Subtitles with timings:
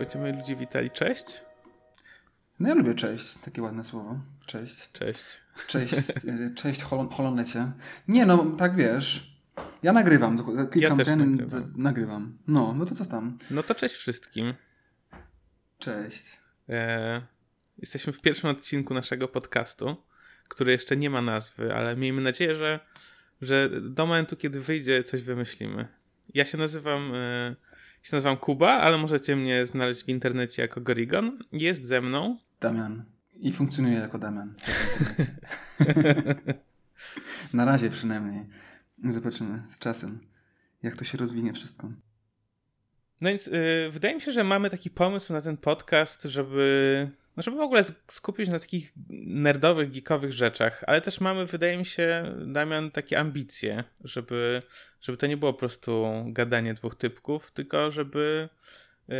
[0.00, 0.90] będziemy ludzi witali.
[0.90, 1.40] Cześć?
[2.60, 4.20] No ja lubię cześć, takie ładne słowo.
[4.46, 4.92] Cześć.
[4.92, 5.40] Cześć.
[5.66, 7.72] Cześć, e, cześć Hol Holonecie.
[8.08, 9.36] Nie no, tak wiesz,
[9.82, 10.38] ja nagrywam,
[10.70, 11.72] klikam ja ten, nagrywam.
[11.76, 12.38] nagrywam.
[12.46, 13.38] No, no to co tam?
[13.50, 14.54] No to cześć wszystkim.
[15.78, 16.40] Cześć.
[16.68, 17.22] E,
[17.78, 19.96] jesteśmy w pierwszym odcinku naszego podcastu,
[20.48, 22.80] który jeszcze nie ma nazwy, ale miejmy nadzieję, że,
[23.40, 25.88] że do momentu, kiedy wyjdzie, coś wymyślimy.
[26.34, 27.56] Ja się nazywam, e,
[28.02, 31.38] się nazywam Kuba, ale możecie mnie znaleźć w internecie jako Gorigon.
[31.52, 33.04] Jest ze mną Damian.
[33.34, 34.54] I funkcjonuje jako Damian.
[37.54, 38.46] Na razie przynajmniej.
[39.04, 40.20] Zobaczymy z czasem,
[40.82, 41.90] jak to się rozwinie wszystko.
[43.20, 47.10] No więc y, wydaje mi się, że mamy taki pomysł na ten podcast, żeby,
[47.40, 48.92] no żeby w ogóle skupić na takich
[49.26, 54.62] nerdowych, geekowych rzeczach, ale też mamy, wydaje mi się, Damian, takie ambicje, żeby,
[55.00, 58.48] żeby to nie było po prostu gadanie dwóch typków, tylko żeby,
[59.08, 59.14] y,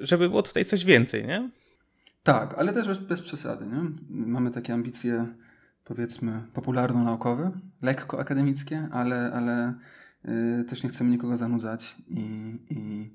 [0.00, 1.50] żeby było tutaj coś więcej, nie?
[2.22, 3.66] Tak, ale też bez, przesady.
[3.66, 3.82] Nie?
[4.08, 5.26] Mamy takie ambicje,
[5.84, 7.50] powiedzmy, popularno-naukowe,
[7.82, 9.74] lekko akademickie, ale, ale
[10.24, 13.10] yy, też nie chcemy nikogo zanudzać i, i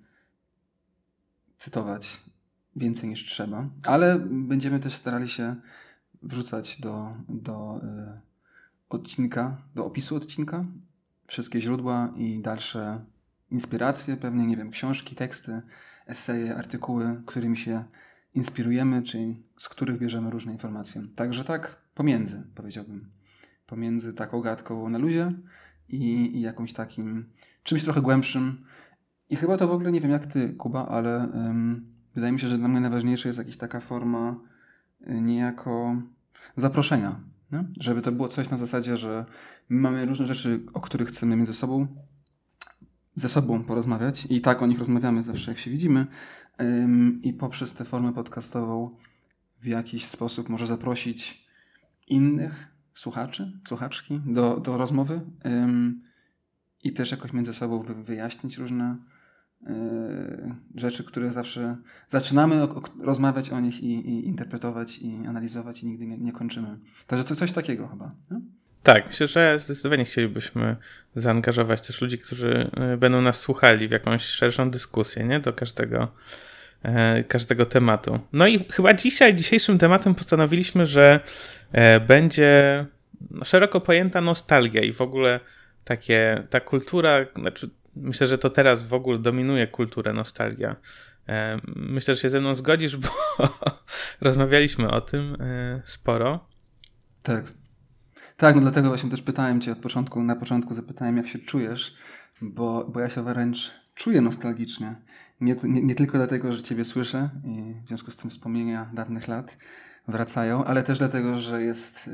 [1.57, 2.21] cytować
[2.75, 3.69] więcej niż trzeba.
[3.85, 5.55] Ale będziemy też starali się
[6.23, 8.19] wrzucać do, do yy,
[8.89, 10.65] odcinka, do opisu odcinka
[11.27, 13.05] wszystkie źródła i dalsze
[13.51, 15.61] inspiracje, pewnie, nie wiem, książki, teksty,
[16.07, 17.83] eseje, artykuły, którymi się
[18.35, 21.01] inspirujemy, czyli z których bierzemy różne informacje.
[21.15, 23.09] Także tak pomiędzy, powiedziałbym.
[23.67, 25.31] Pomiędzy taką gadką na luzie
[25.89, 27.29] i, i jakimś takim
[27.63, 28.57] czymś trochę głębszym.
[29.29, 31.31] I chyba to w ogóle, nie wiem jak ty, Kuba, ale
[32.15, 34.35] wydaje mi się, że dla mnie najważniejsza jest jakaś taka forma
[35.07, 35.95] y, niejako
[36.57, 37.19] zaproszenia.
[37.51, 37.63] Nie?
[37.79, 39.25] Żeby to było coś na zasadzie, że
[39.69, 41.87] my mamy różne rzeczy, o których chcemy między sobą
[43.15, 46.07] ze sobą porozmawiać i tak o nich rozmawiamy zawsze, jak się widzimy,
[47.21, 48.97] i poprzez tę formę podcastową
[49.61, 51.47] w jakiś sposób może zaprosić
[52.07, 55.21] innych słuchaczy, słuchaczki do, do rozmowy
[56.83, 58.97] i też jakoś między sobą wyjaśnić różne
[60.75, 62.67] rzeczy, które zawsze zaczynamy
[62.99, 66.77] rozmawiać o nich i, i, interpretować i analizować i nigdy nie, nie kończymy.
[67.07, 68.11] Także to coś takiego chyba.
[68.31, 68.41] Nie?
[68.83, 70.75] Tak, myślę, że zdecydowanie chcielibyśmy
[71.15, 75.39] zaangażować też ludzi, którzy e, będą nas słuchali w jakąś szerszą dyskusję, nie?
[75.39, 76.07] Do każdego,
[76.83, 78.19] e, każdego tematu.
[78.33, 81.19] No i chyba dzisiaj, dzisiejszym tematem postanowiliśmy, że
[81.71, 82.85] e, będzie
[83.43, 85.39] szeroko pojęta nostalgia i w ogóle
[85.83, 90.75] takie, ta kultura, znaczy myślę, że to teraz w ogóle dominuje kulturę nostalgia.
[91.75, 93.09] Myślę, że się ze mną zgodzisz, bo
[94.21, 95.37] rozmawialiśmy o tym
[95.83, 96.47] sporo.
[97.23, 97.53] Tak.
[98.37, 101.95] Tak, no dlatego właśnie też pytałem cię od początku, na początku zapytałem, jak się czujesz,
[102.41, 104.95] bo, bo ja się wręcz czuję nostalgicznie.
[105.41, 109.27] Nie, nie, nie, tylko dlatego, że ciebie słyszę i w związku z tym wspomnienia dawnych
[109.27, 109.57] lat
[110.07, 112.11] wracają, ale też dlatego, że jest y,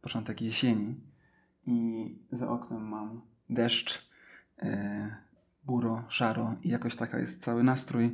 [0.00, 1.00] początek jesieni
[1.66, 4.07] i za oknem mam deszcz,
[5.64, 8.10] buro, szaro i jakoś taka jest cały nastrój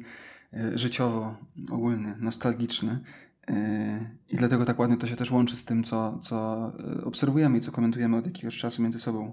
[0.55, 1.37] y, życiowo
[1.71, 3.00] ogólny, nostalgiczny.
[4.31, 7.60] I dlatego tak ładnie to się też łączy z tym, co, co e, obserwujemy i
[7.60, 9.31] co komentujemy od jakiegoś czasu między sobą,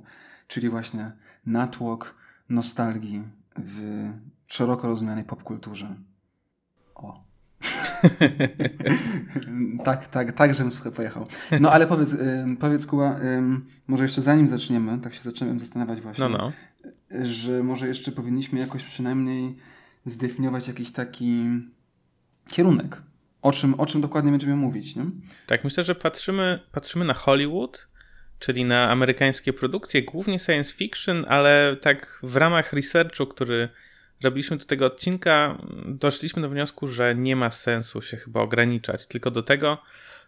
[0.47, 1.11] czyli właśnie
[1.45, 2.15] natłok
[2.49, 3.23] nostalgii
[3.57, 4.07] w
[4.47, 5.95] szeroko rozumianej popkulturze.
[6.95, 7.23] O.
[9.85, 11.27] tak, tak, tak, żebym słuchaj pojechał.
[11.59, 12.15] No ale powiedz,
[12.59, 13.15] powiedz Kuba,
[13.87, 16.51] może jeszcze zanim zaczniemy, tak się zacząłem zastanawiać właśnie, no, no.
[17.23, 19.55] Że może jeszcze powinniśmy jakoś przynajmniej
[20.05, 21.45] zdefiniować jakiś taki
[22.49, 23.01] kierunek
[23.41, 24.95] o czym, o czym dokładnie będziemy mówić.
[24.95, 25.05] Nie?
[25.47, 27.87] Tak, myślę, że patrzymy, patrzymy na Hollywood,
[28.39, 33.69] czyli na amerykańskie produkcje, głównie science fiction, ale tak w ramach researchu, który
[34.23, 39.31] robiliśmy do tego odcinka, doszliśmy do wniosku, że nie ma sensu się chyba ograniczać tylko
[39.31, 39.81] do tego,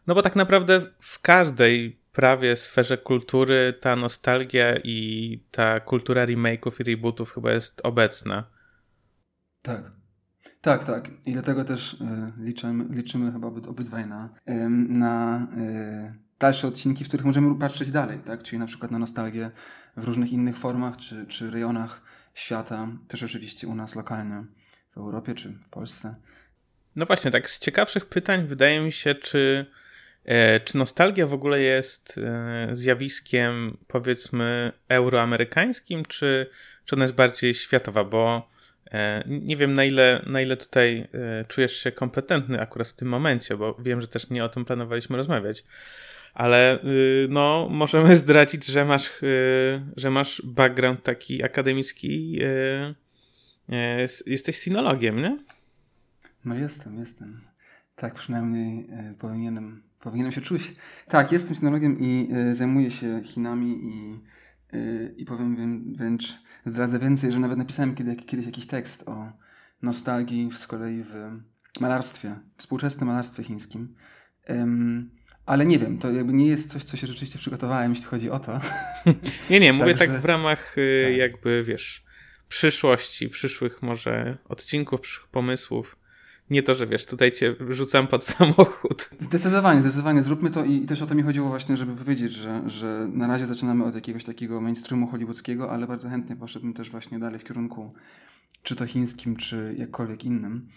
[0.08, 6.82] no bo tak naprawdę w każdej prawie sferze kultury ta nostalgia i ta kultura remake'ów
[6.82, 8.44] i rebootów chyba jest obecna.
[9.62, 9.92] Tak.
[10.62, 11.10] Tak, tak.
[11.26, 11.98] I dlatego też y,
[12.38, 18.20] liczymy, liczymy chyba obydwaj na, y, na y, dalsze odcinki, w których możemy patrzeć dalej,
[18.20, 18.44] tak?
[18.44, 19.52] Czyli na przykład na nostalgię
[19.98, 22.02] w różnych innych formach czy, czy rejonach
[22.34, 24.46] świata, też oczywiście u nas lokalnie
[24.94, 26.16] w Europie czy w Polsce.
[26.96, 29.66] No właśnie, tak z ciekawszych pytań wydaje mi się, czy,
[30.66, 36.50] czy nostalgia w ogóle jest e, zjawiskiem powiedzmy euroamerykańskim, czy,
[36.86, 38.54] czy ona jest bardziej światowa, bo
[38.92, 43.08] E, nie wiem, na ile, na ile tutaj e, czujesz się kompetentny akurat w tym
[43.08, 45.64] momencie, bo wiem, że też nie o tym planowaliśmy rozmawiać.
[46.34, 52.96] Ale y, no, możemy zdradzić, że masz, y, że masz background taki akademicki y,
[53.70, 55.38] E, jesteś sinologiem, nie?
[56.46, 57.42] No jestem, jestem.
[57.96, 60.76] Tak, przynajmniej e, powinienem, powinienem się czuć.
[61.08, 64.20] Tak, jestem sinologiem i e, zajmuję się Chinami i,
[65.22, 66.24] i powiem wręcz,
[66.66, 69.32] zdradzę więcej, że nawet napisałem kiedy, kiedyś jakiś tekst o
[69.82, 71.14] nostalgii z kolei w
[71.80, 73.96] malarstwie, współczesnym malarstwie chińskim.
[75.46, 78.40] Ale nie wiem, to jakby nie jest coś, co się rzeczywiście przygotowałem, jeśli chodzi o
[78.40, 78.60] to.
[79.50, 81.18] nie, nie, mówię Także, tak w ramach y, tak.
[81.18, 82.04] jakby, wiesz,
[82.48, 85.98] przyszłości, przyszłych może odcinków, przyszłych pomysłów.
[86.50, 89.10] Nie to, że wiesz, tutaj cię rzucam pod samochód.
[89.20, 90.24] Zdecydowanie, zdecydowanie.
[90.24, 93.48] Zróbmy to i też o to mi chodziło właśnie, żeby powiedzieć, że, że na razie
[93.48, 97.94] zaczynamy od jakiegoś takiego mainstreamu hollywoodzkiego, ale bardzo chętnie poszedłbym też właśnie dalej w kierunku
[98.64, 100.70] czy to chińskim, czy jakkolwiek innym.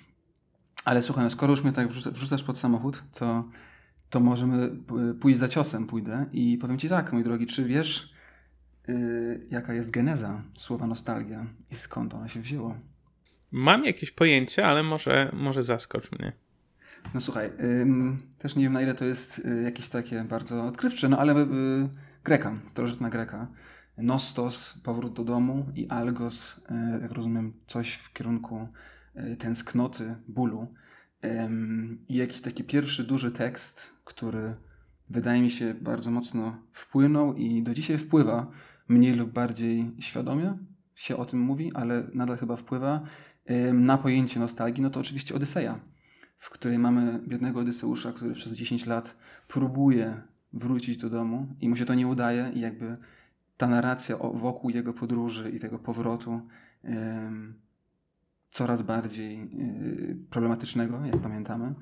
[0.84, 3.44] Ale słuchaj, no skoro już mnie tak wrzucasz pod samochód, to
[4.10, 4.70] to możemy
[5.20, 8.12] pójść za ciosem, pójdę i powiem Ci tak, mój drogi, czy wiesz,
[8.88, 12.76] yy, jaka jest geneza słowa nostalgia i skąd ona się wzięło?
[13.50, 16.32] Mam jakieś pojęcie, ale może, może zaskocz mnie.
[17.14, 17.86] No słuchaj, yy,
[18.38, 21.46] też nie wiem na ile to jest yy, jakieś takie bardzo odkrywcze, no ale y,
[22.24, 23.46] Greka, starożytna Greka.
[23.98, 28.68] Nostos, powrót do domu i algos, y, jak rozumiem, coś w kierunku
[29.16, 30.74] y, tęsknoty, bólu.
[32.08, 34.54] I jakiś taki pierwszy duży tekst, który
[35.10, 38.50] wydaje mi się bardzo mocno wpłynął i do dzisiaj wpływa,
[38.88, 40.58] mniej lub bardziej świadomie
[40.94, 43.00] się o tym mówi, ale nadal chyba wpływa
[43.72, 45.80] na pojęcie nostalgii, no to oczywiście Odyseja,
[46.38, 49.16] w której mamy biednego Odyseusza, który przez 10 lat
[49.48, 50.22] próbuje
[50.52, 52.96] wrócić do domu i mu się to nie udaje i jakby
[53.56, 56.40] ta narracja wokół jego podróży i tego powrotu
[58.50, 61.74] coraz bardziej y, problematycznego, jak pamiętamy,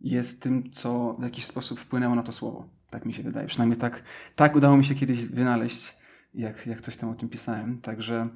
[0.00, 2.68] jest tym, co w jakiś sposób wpłynęło na to słowo.
[2.90, 3.46] Tak mi się wydaje.
[3.46, 4.02] Przynajmniej tak,
[4.36, 5.96] tak udało mi się kiedyś wynaleźć,
[6.34, 7.80] jak, jak coś tam o tym pisałem.
[7.80, 8.28] Także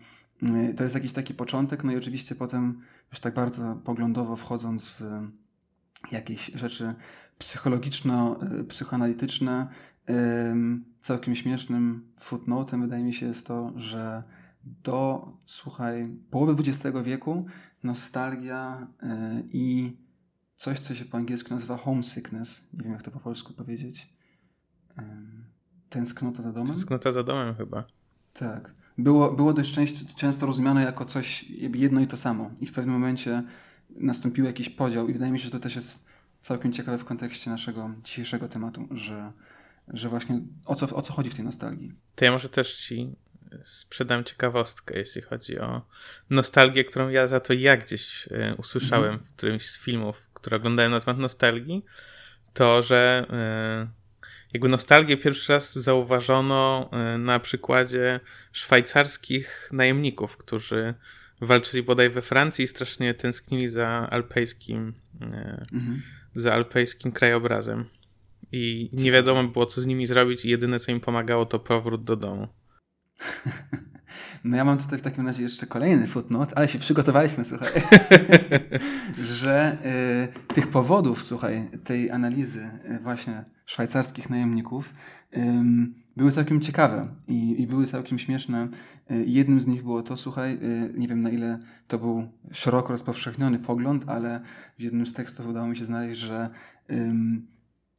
[0.76, 5.02] to jest jakiś taki początek, no i oczywiście potem już tak bardzo poglądowo wchodząc w
[6.12, 6.94] jakieś rzeczy
[7.38, 9.66] psychologiczno-psychoanalityczne,
[11.02, 14.22] całkiem śmiesznym footnotem wydaje mi się jest to, że
[14.64, 17.46] do, słuchaj, połowy XX wieku
[17.82, 19.08] nostalgia yy,
[19.52, 19.96] i
[20.56, 24.12] coś, co się po angielsku nazywa homesickness, nie wiem jak to po polsku powiedzieć,
[25.88, 26.68] tęsknota za domem.
[26.68, 27.84] Tęsknota za domem chyba.
[28.32, 28.74] Tak.
[28.98, 31.44] Było, było dość często, często rozumiane jako coś
[31.74, 32.50] jedno i to samo.
[32.60, 33.42] I w pewnym momencie
[33.90, 36.04] nastąpił jakiś podział i wydaje mi się, że to też jest
[36.40, 39.32] całkiem ciekawe w kontekście naszego dzisiejszego tematu, że,
[39.88, 41.92] że właśnie o co, o co chodzi w tej nostalgii.
[42.14, 43.16] To ja może też ci
[43.64, 45.82] sprzedam ciekawostkę, jeśli chodzi o
[46.30, 50.92] nostalgię, którą ja za to ja gdzieś e, usłyszałem w którymś z filmów, które oglądałem
[50.92, 51.84] na temat nostalgii,
[52.52, 54.01] to, że e,
[54.52, 58.20] jakby nostalgię pierwszy raz zauważono e, na przykładzie
[58.52, 60.94] szwajcarskich najemników, którzy
[61.40, 66.02] walczyli bodaj we Francji i strasznie tęsknili za alpejskim, mhm.
[66.34, 67.84] za alpejskim krajobrazem.
[68.52, 72.04] I nie wiadomo było, co z nimi zrobić, i jedyne, co im pomagało, to powrót
[72.04, 72.48] do domu.
[74.44, 77.68] No ja mam tutaj w takim razie jeszcze kolejny footnote, ale się przygotowaliśmy, słuchaj,
[79.40, 79.78] że
[80.50, 84.94] y, tych powodów, słuchaj, tej analizy y, właśnie szwajcarskich najemników
[85.36, 85.38] y,
[86.16, 88.68] były całkiem ciekawe i, i były całkiem śmieszne.
[89.10, 92.92] Y, jednym z nich było to, słuchaj, y, nie wiem na ile to był szeroko
[92.92, 94.40] rozpowszechniony pogląd, ale
[94.78, 96.50] w jednym z tekstów udało mi się znaleźć, że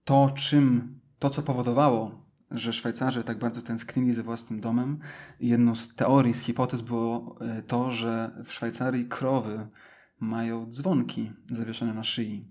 [0.04, 2.23] to, czym, to co powodowało
[2.54, 5.00] że Szwajcarzy tak bardzo tęsknili za własnym domem.
[5.40, 9.68] Jedną z teorii, z hipotez było e, to, że w Szwajcarii krowy
[10.20, 12.48] mają dzwonki zawieszone na szyi.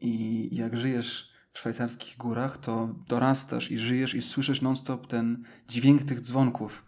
[0.00, 6.02] I jak żyjesz w szwajcarskich górach, to dorastasz i żyjesz i słyszysz non-stop ten dźwięk
[6.02, 6.84] tych dzwonków,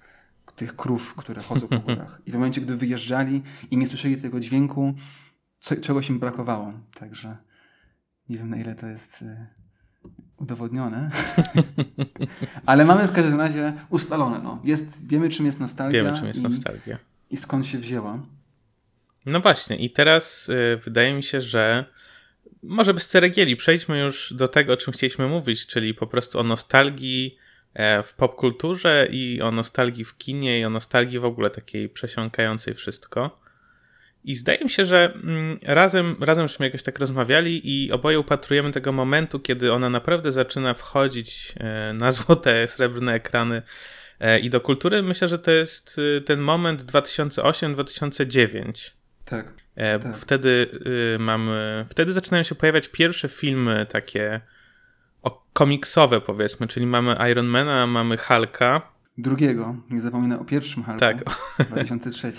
[0.56, 2.22] tych krów, które chodzą po górach.
[2.26, 4.94] I w momencie, gdy wyjeżdżali i nie słyszeli tego dźwięku,
[5.58, 6.72] co, czegoś im brakowało.
[6.94, 7.36] Także
[8.28, 9.46] nie wiem, na ile to jest e,
[10.46, 11.10] udowodnione.
[12.66, 14.38] Ale mamy w każdym razie ustalone.
[14.38, 14.60] No.
[14.64, 16.04] Jest, wiemy, czym jest nostalgia.
[16.04, 16.98] Wiemy, czym jest i, nostalgia.
[17.30, 18.18] I skąd się wzięła.
[19.26, 21.84] No właśnie, i teraz y, wydaje mi się, że
[22.62, 26.42] może bez ceregieli przejdźmy już do tego, o czym chcieliśmy mówić, czyli po prostu o
[26.42, 27.38] nostalgii
[27.74, 32.74] e, w popkulturze i o nostalgii w kinie i o nostalgii w ogóle takiej przesiąkającej
[32.74, 33.38] wszystko.
[34.26, 38.72] I zdaje mi się, że mm, razem, razem żeśmy jakoś tak rozmawiali i oboje upatrujemy
[38.72, 43.62] tego momentu, kiedy ona naprawdę zaczyna wchodzić e, na złote, srebrne ekrany
[44.20, 45.02] e, i do kultury.
[45.02, 48.90] Myślę, że to jest e, ten moment 2008-2009.
[49.24, 49.52] Tak,
[50.02, 50.16] tak.
[50.16, 50.66] Wtedy
[51.18, 54.40] mamy, wtedy zaczynają się pojawiać pierwsze filmy takie
[55.52, 58.82] komiksowe powiedzmy, czyli mamy Ironmana, mamy Hulka,
[59.18, 61.24] drugiego, nie zapominę o pierwszym Hulku, Tak.
[61.68, 62.32] 2003.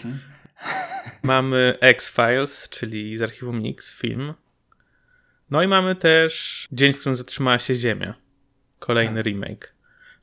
[1.23, 4.33] Mamy X-Files, czyli z archiwum X, film.
[5.49, 8.13] No i mamy też Dzień, w którym zatrzymała się Ziemia.
[8.79, 9.73] Kolejny remake.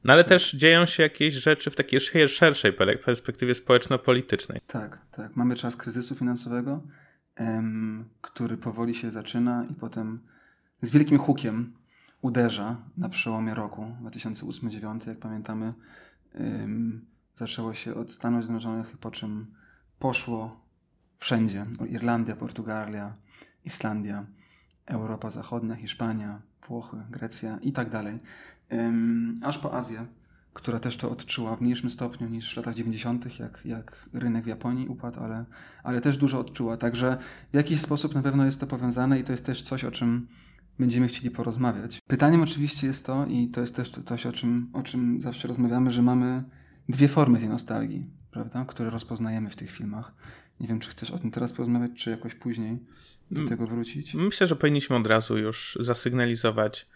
[0.05, 4.61] No ale też dzieją się jakieś rzeczy w takiej sze- szerszej pe- perspektywie społeczno-politycznej.
[4.67, 5.37] Tak, tak.
[5.37, 6.83] Mamy czas kryzysu finansowego,
[7.37, 10.21] em, który powoli się zaczyna i potem
[10.83, 11.75] z wielkim hukiem
[12.23, 15.75] uderza na przełomie roku 2008-2009, jak pamiętamy.
[16.35, 19.47] em, zaczęło się od Stanów Zjednoczonych, po czym
[19.99, 20.64] poszło
[21.19, 21.67] wszędzie.
[21.89, 23.15] Irlandia, Portugalia,
[23.65, 24.27] Islandia,
[24.87, 28.19] Europa Zachodnia, Hiszpania, Włochy, Grecja i tak dalej.
[29.43, 30.07] Aż po Azję,
[30.53, 34.47] która też to odczuła w mniejszym stopniu niż w latach 90., jak, jak rynek w
[34.47, 35.45] Japonii upadł, ale,
[35.83, 36.77] ale też dużo odczuła.
[36.77, 37.19] Także
[37.53, 40.29] w jakiś sposób na pewno jest to powiązane i to jest też coś, o czym
[40.79, 42.01] będziemy chcieli porozmawiać.
[42.07, 45.91] Pytaniem oczywiście jest to, i to jest też coś, o czym, o czym zawsze rozmawiamy,
[45.91, 46.45] że mamy
[46.89, 50.15] dwie formy tej nostalgii, prawda, które rozpoznajemy w tych filmach.
[50.61, 52.79] Nie wiem, czy chcesz o tym teraz porozmawiać, czy jakoś później
[53.31, 54.15] do tego wrócić.
[54.15, 56.87] Myślę, że powinniśmy od razu już zasygnalizować,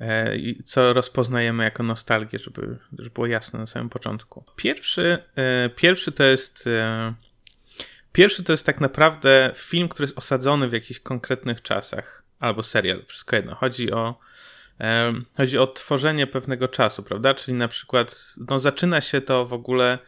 [0.00, 0.32] e,
[0.64, 4.44] co rozpoznajemy jako nostalgię, żeby, żeby było jasne na samym początku.
[4.56, 6.66] Pierwszy, e, pierwszy to jest.
[6.66, 7.14] E,
[8.12, 13.04] pierwszy to jest tak naprawdę film, który jest osadzony w jakichś konkretnych czasach, albo serial,
[13.06, 13.54] wszystko jedno.
[13.54, 14.18] Chodzi o.
[15.36, 17.34] Chodzi o tworzenie pewnego czasu, prawda?
[17.34, 19.98] Czyli na przykład, no zaczyna się to w ogóle,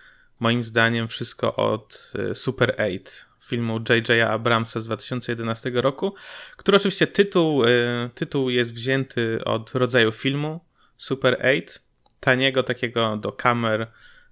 [0.41, 2.99] moim zdaniem, wszystko od e, Super 8,
[3.45, 4.31] filmu J.J.
[4.31, 6.15] Abramsa z 2011 roku,
[6.57, 7.69] który oczywiście tytuł, y,
[8.15, 10.61] tytuł jest wzięty od rodzaju filmu
[10.97, 11.63] Super 8,
[12.21, 13.87] taniego takiego do kamer,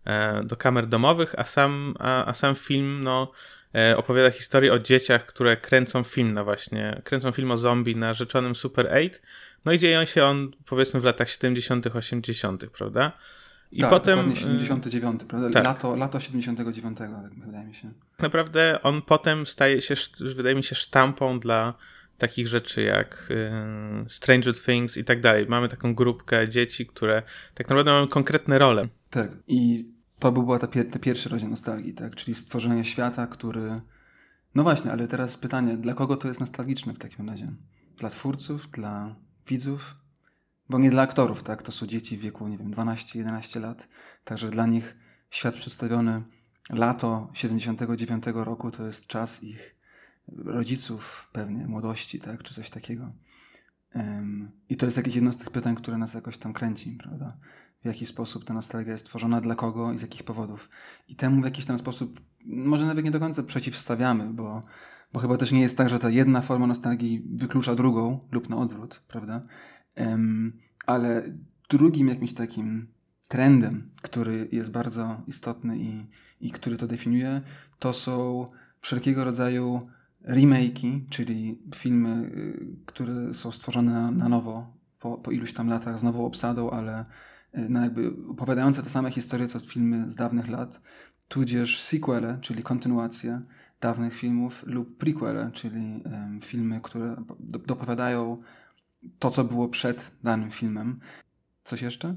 [0.05, 3.33] e, do kamer domowych, a sam, a, a sam film no,
[3.75, 8.15] e, opowiada historię o dzieciach, które kręcą film na właśnie, kręcą film o zombie na
[8.15, 9.11] rzeczonym Super 8,
[9.65, 13.13] no i dzieją się on powiedzmy w latach 70., 80., prawda?
[13.73, 15.51] I tak, potem dokładnie y, 79, prawda?
[15.51, 15.65] tak.
[15.65, 17.11] Lato, lato 79, tak
[17.47, 17.91] wydaje mi się.
[18.19, 19.95] naprawdę on potem staje się,
[20.37, 21.75] wydaje mi się, sztampą dla
[22.19, 23.51] takich rzeczy jak y,
[24.09, 25.47] Stranger Things i tak dalej.
[25.49, 27.23] Mamy taką grupkę dzieci, które
[27.55, 28.89] tak naprawdę mają konkretne role.
[29.11, 29.31] Tak.
[29.49, 29.89] I
[30.19, 32.15] to by była ta pier- ten pierwszy rodzaj nostalgii, tak?
[32.15, 33.81] Czyli stworzenie świata, który...
[34.55, 37.47] No właśnie, ale teraz pytanie, dla kogo to jest nostalgiczne w takim razie?
[37.99, 39.17] Dla twórców, dla
[39.49, 39.95] widzów?
[40.69, 41.63] Bo nie dla aktorów, tak?
[41.63, 43.89] To są dzieci w wieku, nie wiem, 12-11 lat.
[44.25, 44.97] Także dla nich
[45.31, 46.23] świat przedstawiony
[46.71, 49.77] lato 79 roku to jest czas ich
[50.29, 52.43] rodziców pewnie, młodości, tak?
[52.43, 53.13] Czy coś takiego.
[54.69, 57.37] I to jest jakieś jedno z tych pytań, które nas jakoś tam kręci, prawda?
[57.83, 60.69] w jaki sposób ta nostalgia jest tworzona, dla kogo i z jakich powodów.
[61.09, 64.63] I temu w jakiś tam sposób, może nawet nie do końca przeciwstawiamy, bo,
[65.13, 68.57] bo chyba też nie jest tak, że ta jedna forma nostalgii wyklucza drugą lub na
[68.57, 69.43] odwrót, prawda?
[70.87, 71.23] Ale
[71.71, 72.87] drugim jakimś takim
[73.29, 76.07] trendem, który jest bardzo istotny i,
[76.41, 77.41] i który to definiuje,
[77.79, 78.45] to są
[78.81, 79.89] wszelkiego rodzaju
[80.25, 86.03] remake'i, czyli filmy, y, które są stworzone na, nowo po, po iluś tam latach z
[86.03, 87.05] nową obsadą, ale
[87.55, 90.81] y, no jakby opowiadające te same historie co filmy z dawnych lat,
[91.29, 93.41] tudzież sequele, czyli kontynuacje
[93.81, 98.43] dawnych filmów lub prequele, czyli em, filmy, które do, dopowiadają
[99.19, 101.01] to, co było przed danym filmem.
[101.63, 102.17] Coś jeszcze?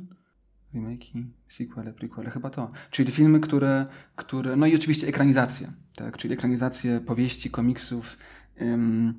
[0.74, 2.70] Remake'i, sequele, prequele, chyba to.
[2.92, 6.18] Czyli filmy, które, które no i oczywiście ekranizacje, tak?
[6.18, 8.18] czyli ekranizacje powieści, komiksów
[8.62, 9.14] ym,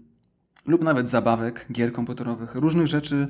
[0.67, 3.29] lub nawet zabawek, gier komputerowych, różnych rzeczy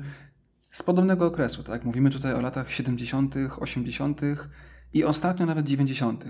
[0.71, 1.63] z podobnego okresu.
[1.63, 1.85] Tak?
[1.85, 4.21] Mówimy tutaj o latach 70., 80.
[4.93, 6.25] i ostatnio nawet 90.,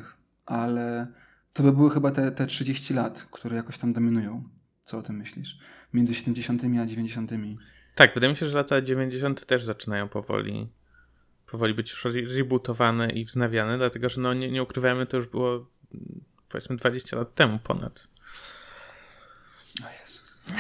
[0.46, 1.08] ale
[1.54, 4.44] to by były chyba te, te 30 lat, które jakoś tam dominują.
[4.84, 5.60] Co o tym myślisz?
[5.94, 6.64] Między 70.
[6.64, 7.32] a 90.
[7.98, 9.46] Tak, wydaje mi się, że lata 90.
[9.46, 10.70] też zaczynają powoli
[11.46, 15.28] powoli być już re- rebootowane i wznawiane, dlatego że no nie, nie ukrywajmy, to już
[15.28, 15.68] było
[16.50, 18.08] powiedzmy 20 lat temu ponad.
[19.84, 20.44] O Jezus.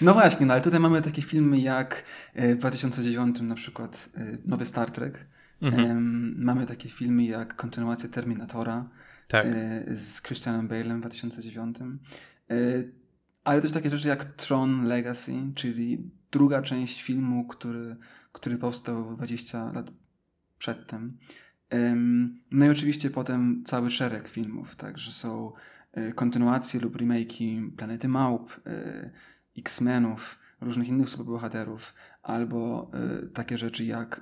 [0.00, 2.04] No właśnie, no ale tutaj mamy takie filmy jak
[2.34, 5.26] e, w 2009 na przykład e, nowy Star Trek.
[5.62, 6.34] Mhm.
[6.38, 8.88] Mamy takie filmy jak kontynuacja Terminatora
[9.28, 9.46] Tak.
[9.46, 11.76] e, z Christianem Bale'em w 2009.
[13.48, 17.96] E, ale też takie rzeczy jak Tron Legacy, czyli druga część filmu, który,
[18.32, 19.90] który powstał 20 lat
[20.58, 21.18] przedtem.
[21.70, 25.52] Em, No i oczywiście potem cały szereg filmów, także są
[25.92, 29.10] e, kontynuacje lub remake'i Planety Małp, e,
[29.58, 32.90] X-Menów, różnych innych superbohaterów, albo
[33.24, 34.20] y, takie rzeczy jak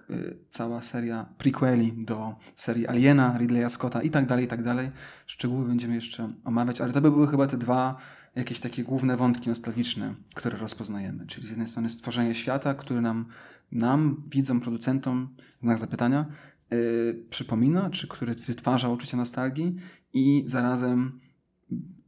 [0.50, 4.90] cała seria prequeli do serii Aliena, Ridleya Scotta i tak dalej, i tak dalej.
[5.26, 7.96] Szczegóły będziemy jeszcze omawiać, ale to by były chyba te dwa
[8.36, 11.26] jakieś takie główne wątki nostalgiczne, które rozpoznajemy.
[11.26, 13.26] Czyli z jednej strony stworzenie świata, który nam,
[13.72, 15.28] nam widzom, producentom,
[15.62, 16.26] znak zapytania,
[16.70, 19.76] yy, przypomina, czy który wytwarza uczucie nostalgii
[20.12, 21.20] i zarazem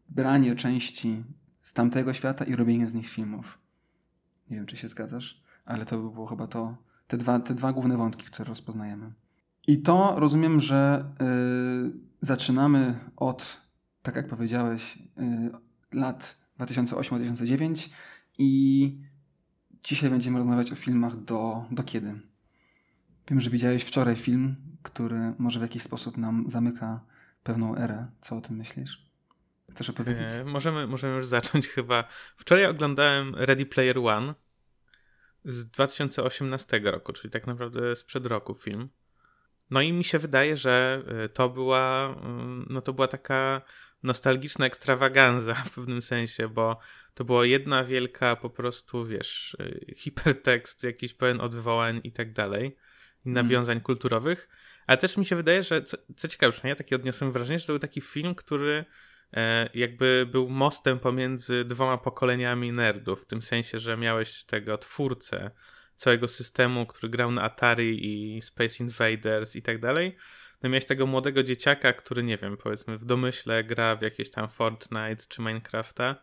[0.09, 1.25] branie części
[1.63, 3.59] z tamtego świata i robienie z nich filmów.
[4.51, 7.73] Nie wiem, czy się zgadzasz, ale to by było chyba to, te dwa, te dwa
[7.73, 9.13] główne wątki, które rozpoznajemy.
[9.67, 11.05] I to rozumiem, że
[11.85, 13.61] yy, zaczynamy od,
[14.03, 17.89] tak jak powiedziałeś, yy, lat 2008-2009
[18.39, 18.93] i
[19.83, 22.21] dzisiaj będziemy rozmawiać o filmach do, do kiedy.
[23.29, 27.01] Wiem, że widziałeś wczoraj film, który może w jakiś sposób nam zamyka
[27.43, 28.07] pewną erę.
[28.21, 29.09] Co o tym myślisz?
[29.71, 30.29] Chcesz opowiedzieć?
[30.29, 32.05] E, możemy, możemy już zacząć chyba.
[32.37, 34.35] Wczoraj oglądałem Ready Player One
[35.45, 38.89] z 2018 roku, czyli tak naprawdę sprzed roku film.
[39.71, 43.63] No i mi się wydaje, że e, to była, mm, no to była taka
[44.03, 46.79] nostalgiczna ekstrawaganza w pewnym sensie, bo
[47.15, 52.77] to była jedna wielka po prostu, wiesz, e, hipertekst, jakiś pełen odwołań i tak dalej,
[53.25, 53.47] i mhm.
[53.47, 53.85] nawiązań mm.
[53.85, 54.49] kulturowych.
[54.87, 57.67] Ale też mi się wydaje, że co, co ciekawe, przynajmniej ja takie odniosłem wrażenie, że
[57.67, 58.85] to był taki film, który
[59.37, 65.51] E, jakby był mostem pomiędzy dwoma pokoleniami nerdów, w tym sensie, że miałeś tego twórcę
[65.97, 70.17] całego systemu, który grał na Atari i Space Invaders i tak dalej.
[70.63, 74.49] No miałeś tego młodego dzieciaka, który, nie wiem, powiedzmy w domyśle gra w jakieś tam
[74.49, 76.17] Fortnite czy Minecrafta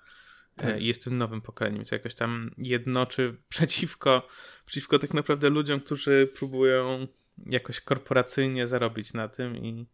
[0.57, 0.81] e, tak.
[0.81, 4.27] i jest tym nowym pokoleniem, co jakoś tam jednoczy przeciwko,
[4.65, 7.07] przeciwko tak naprawdę ludziom, którzy próbują
[7.45, 9.87] jakoś korporacyjnie zarobić na tym i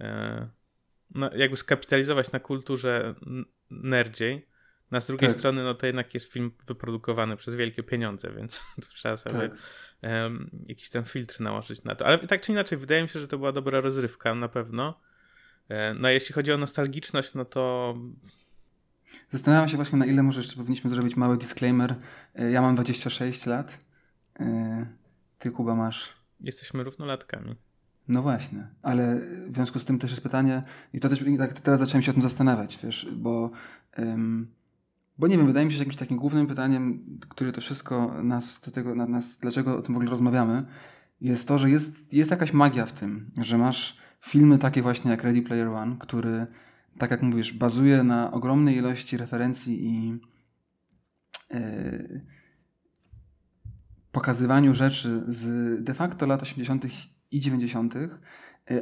[0.00, 0.48] e,
[1.14, 3.14] no, jakby skapitalizować na kulturze
[3.70, 4.51] nerdziej.
[4.92, 5.38] Na z drugiej tak.
[5.38, 9.58] strony, no to jednak jest film wyprodukowany przez wielkie pieniądze, więc trzeba sobie tak.
[10.02, 12.06] um, jakiś ten filtr nałożyć na to.
[12.06, 15.00] Ale tak czy inaczej, wydaje mi się, że to była dobra rozrywka, na pewno.
[15.68, 17.94] E, no a jeśli chodzi o nostalgiczność, no to...
[19.30, 21.94] Zastanawiam się właśnie, na ile może jeszcze powinniśmy zrobić mały disclaimer.
[22.34, 23.78] E, ja mam 26 lat.
[24.40, 24.86] E,
[25.38, 26.08] ty, Kuba, masz...
[26.40, 27.56] Jesteśmy równolatkami.
[28.08, 31.80] No właśnie, ale w związku z tym też jest pytanie, i to też tak teraz
[31.80, 33.50] zacząłem się o tym zastanawiać, wiesz, bo,
[35.18, 38.60] bo nie wiem, wydaje mi się, że jakimś takim głównym pytaniem, które to wszystko nas
[38.60, 40.64] do tego, na nas, dlaczego o tym w ogóle rozmawiamy,
[41.20, 45.22] jest to, że jest, jest jakaś magia w tym, że masz filmy takie właśnie jak
[45.22, 46.46] Ready Player One, który,
[46.98, 50.18] tak jak mówisz, bazuje na ogromnej ilości referencji i
[51.50, 52.26] yy,
[54.12, 56.86] pokazywaniu rzeczy z de facto lat 80
[57.30, 58.10] i 90., y,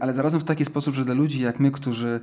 [0.00, 2.20] ale zarazem w taki sposób, że dla ludzi jak my, którzy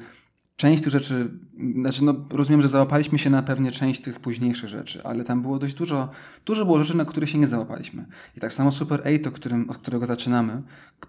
[0.57, 1.31] część tych rzeczy,
[1.75, 5.59] znaczy no, rozumiem, że załapaliśmy się na pewnie część tych późniejszych rzeczy, ale tam było
[5.59, 6.09] dość dużo,
[6.45, 8.05] dużo było rzeczy, na które się nie załapaliśmy.
[8.37, 10.61] I tak samo Super 8, którym, od którego zaczynamy,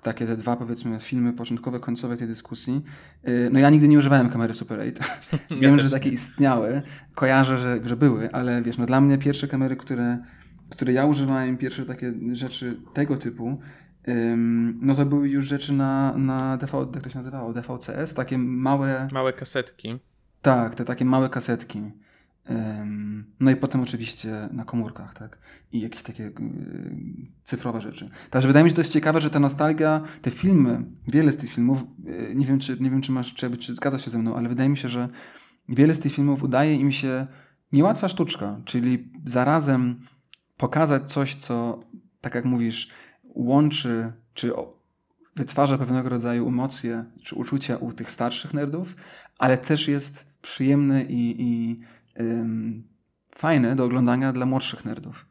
[0.03, 2.83] takie te dwa powiedzmy filmy początkowe, końcowe tej dyskusji,
[3.29, 4.95] y, no ja nigdy nie używałem kamery Super 8.
[5.61, 6.83] Wiem, ja że takie istniały,
[7.15, 10.19] kojarzę, że, że były, ale wiesz, no dla mnie pierwsze kamery, które,
[10.71, 13.59] które ja używałem, pierwsze takie rzeczy tego typu,
[14.81, 17.53] no to były już rzeczy na, na DV, jak to się nazywało?
[17.53, 19.09] DVCS, takie małe...
[19.13, 19.99] Małe kasetki.
[20.43, 21.83] Tak, te takie małe kasetki.
[23.41, 25.39] No i potem oczywiście na komórkach, tak?
[25.73, 26.33] I jakieś takie y,
[27.45, 28.11] cyfrowe rzeczy.
[28.31, 31.37] Także wydaje mi się, że to jest ciekawe, że ta nostalgia, te filmy, wiele z
[31.37, 34.19] tych filmów, y, nie wiem, czy, nie wiem, czy masz, czy, czy zgadzasz się ze
[34.19, 35.09] mną, ale wydaje mi się, że
[35.69, 37.27] wiele z tych filmów udaje im się
[37.73, 40.01] niełatwa sztuczka, czyli zarazem
[40.57, 41.81] pokazać coś, co,
[42.21, 42.91] tak jak mówisz,
[43.35, 44.53] łączy, czy
[45.37, 48.97] wytwarza pewnego rodzaju emocje, czy uczucia u tych starszych nerdów,
[49.39, 51.81] ale też jest przyjemny i, i
[52.21, 52.89] ym,
[53.35, 55.27] fajny do oglądania dla młodszych nerdów.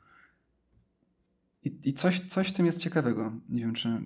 [1.64, 3.32] I, i coś, coś w tym jest ciekawego.
[3.50, 4.02] Nie wiem, czy,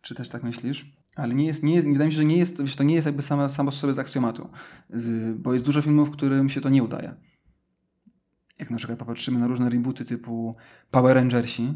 [0.00, 0.92] czy też tak myślisz?
[1.16, 3.22] Ale nie jest, nie jest, wydaje mi się, że nie jest, to nie jest jakby
[3.22, 4.48] samo, samo sobie z aksjomatu,
[4.90, 7.14] z, bo jest dużo filmów, którym się to nie udaje.
[8.58, 10.56] Jak na przykład popatrzymy na różne rebooty typu
[10.90, 11.74] Power Rangersi,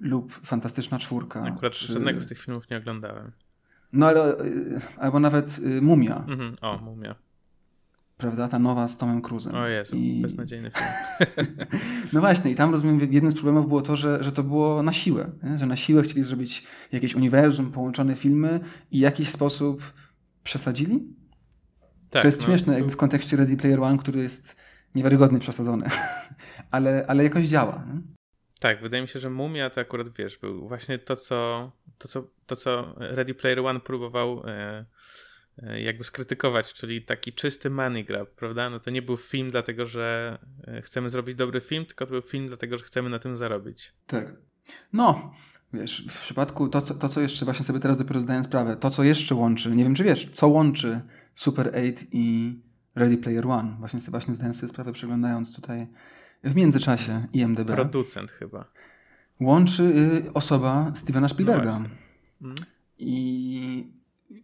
[0.00, 1.42] lub Fantastyczna Czwórka.
[1.42, 1.92] Akurat czy...
[1.92, 3.32] żadnego z tych filmów nie oglądałem.
[3.92, 6.24] No ale, y, albo nawet y, Mumia.
[6.28, 6.56] Mhm.
[6.60, 7.14] O, Mumia.
[8.16, 8.48] Prawda?
[8.48, 9.54] Ta nowa z Tomem Cruzem.
[9.54, 10.22] O Jezu, I...
[10.22, 10.86] beznadziejny film.
[12.12, 14.92] no właśnie, i tam rozumiem, jednym z problemów było to, że, że to było na
[14.92, 15.30] siłę.
[15.42, 15.58] Nie?
[15.58, 19.92] Że na siłę chcieli zrobić jakieś uniwersum, połączone filmy i w jakiś sposób
[20.44, 21.16] przesadzili?
[22.10, 22.22] Tak.
[22.22, 24.56] To jest no, śmieszne, jakby w kontekście Ready Player One, który jest
[24.94, 25.86] niewiarygodny przesadzony.
[26.70, 27.84] ale, ale jakoś działa.
[27.94, 28.17] Nie?
[28.60, 32.24] Tak, wydaje mi się, że Mumia to akurat, wiesz, był właśnie to, co, to, co,
[32.46, 34.84] to, co Ready Player One próbował e,
[35.62, 38.70] e, jakby skrytykować, czyli taki czysty money grab, prawda?
[38.70, 42.22] No to nie był film dlatego, że e, chcemy zrobić dobry film, tylko to był
[42.22, 43.92] film dlatego, że chcemy na tym zarobić.
[44.06, 44.32] Tak.
[44.92, 45.34] No,
[45.72, 48.90] wiesz, w przypadku to, co, to, co jeszcze właśnie sobie teraz dopiero zdaję sprawę, to,
[48.90, 51.00] co jeszcze łączy, nie wiem, czy wiesz, co łączy
[51.34, 52.54] Super 8 i
[52.94, 53.76] Ready Player One.
[53.78, 55.86] Właśnie właśnie zdałem sobie sprawę, przeglądając tutaj
[56.44, 57.66] w międzyczasie IMDb.
[57.66, 58.64] Producent chyba.
[59.40, 59.82] Łączy
[60.26, 61.80] y, osoba Stevena Spielberga.
[62.40, 62.54] No
[62.98, 63.92] I,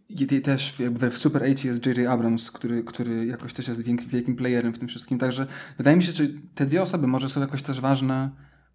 [0.09, 2.07] I też jakby w Super 8 jest J.J.
[2.07, 5.17] Abrams, który, który jakoś też jest wielkim playerem w tym wszystkim.
[5.19, 6.23] Także wydaje mi się, że
[6.55, 8.29] te dwie osoby może są jakoś też ważne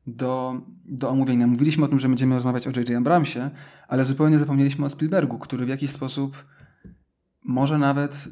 [0.06, 1.46] do, do omówienia.
[1.46, 2.90] Mówiliśmy o tym, że będziemy rozmawiać o J.J.
[2.90, 3.50] Abramsie,
[3.88, 6.44] ale zupełnie zapomnieliśmy o Spielbergu, który w jakiś sposób
[7.44, 8.28] może nawet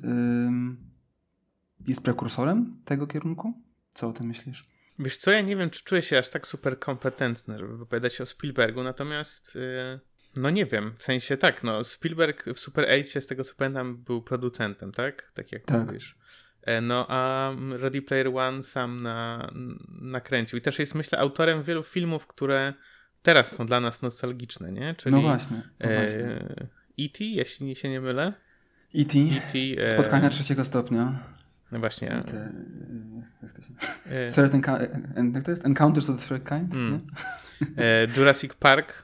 [1.89, 3.53] jest prekursorem tego kierunku.
[3.93, 4.78] Co o tym myślisz?
[4.99, 8.27] Wiesz co, ja nie wiem, czy czuję się aż tak super kompetentny, żeby wypowiadać o
[8.27, 10.01] Spielbergu, natomiast yy,
[10.37, 13.97] no nie wiem, w sensie tak, no Spielberg w Super 8 z tego co pamiętam
[13.97, 15.33] był producentem, tak?
[15.35, 15.87] Tak jak tak.
[15.87, 16.17] mówisz.
[16.63, 19.51] E, no a Ready Player One sam na,
[19.89, 22.75] nakręcił i też jest myślę autorem wielu filmów, które
[23.23, 24.95] teraz są dla nas nostalgiczne, nie?
[24.95, 25.63] Czyli, no właśnie.
[25.81, 25.89] No
[26.99, 28.33] E.T., jeśli się nie mylę.
[28.95, 29.19] E.T.
[29.19, 31.19] E, e, Spotkania trzeciego stopnia.
[31.73, 32.13] No właśnie.
[32.13, 32.53] E,
[33.49, 33.75] jak to się...
[34.35, 34.55] Third
[35.35, 35.67] jak to jest?
[35.67, 36.75] Encounters of the Third Kind?
[36.75, 37.01] Mm.
[38.17, 39.03] Jurassic Park.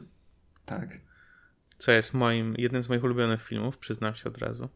[0.64, 0.98] Tak.
[1.78, 4.68] Co jest moim, jednym z moich ulubionych filmów, przyznam się od razu.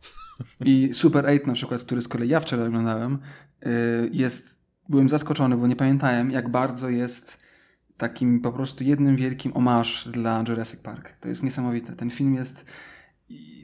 [0.65, 3.19] I Super 8 na przykład, który z kolei ja wczoraj oglądałem,
[4.13, 7.39] jest, byłem zaskoczony, bo nie pamiętałem, jak bardzo jest
[7.97, 11.13] takim po prostu jednym wielkim omarz dla Jurassic Park.
[11.21, 11.97] To jest niesamowite.
[11.97, 12.67] Ten film jest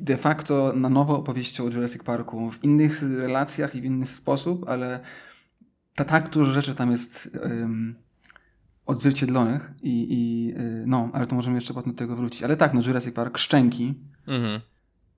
[0.00, 4.68] de facto na nowo opowieścią o Jurassic Parku w innych relacjach i w inny sposób,
[4.68, 5.00] ale
[5.94, 7.94] ta, tak dużo rzeczy tam jest um,
[8.86, 12.42] odzwierciedlonych i, i y, no, ale to możemy jeszcze potem do tego wrócić.
[12.42, 13.94] Ale tak, no Jurassic Park, Szczęki,
[14.26, 14.60] mhm.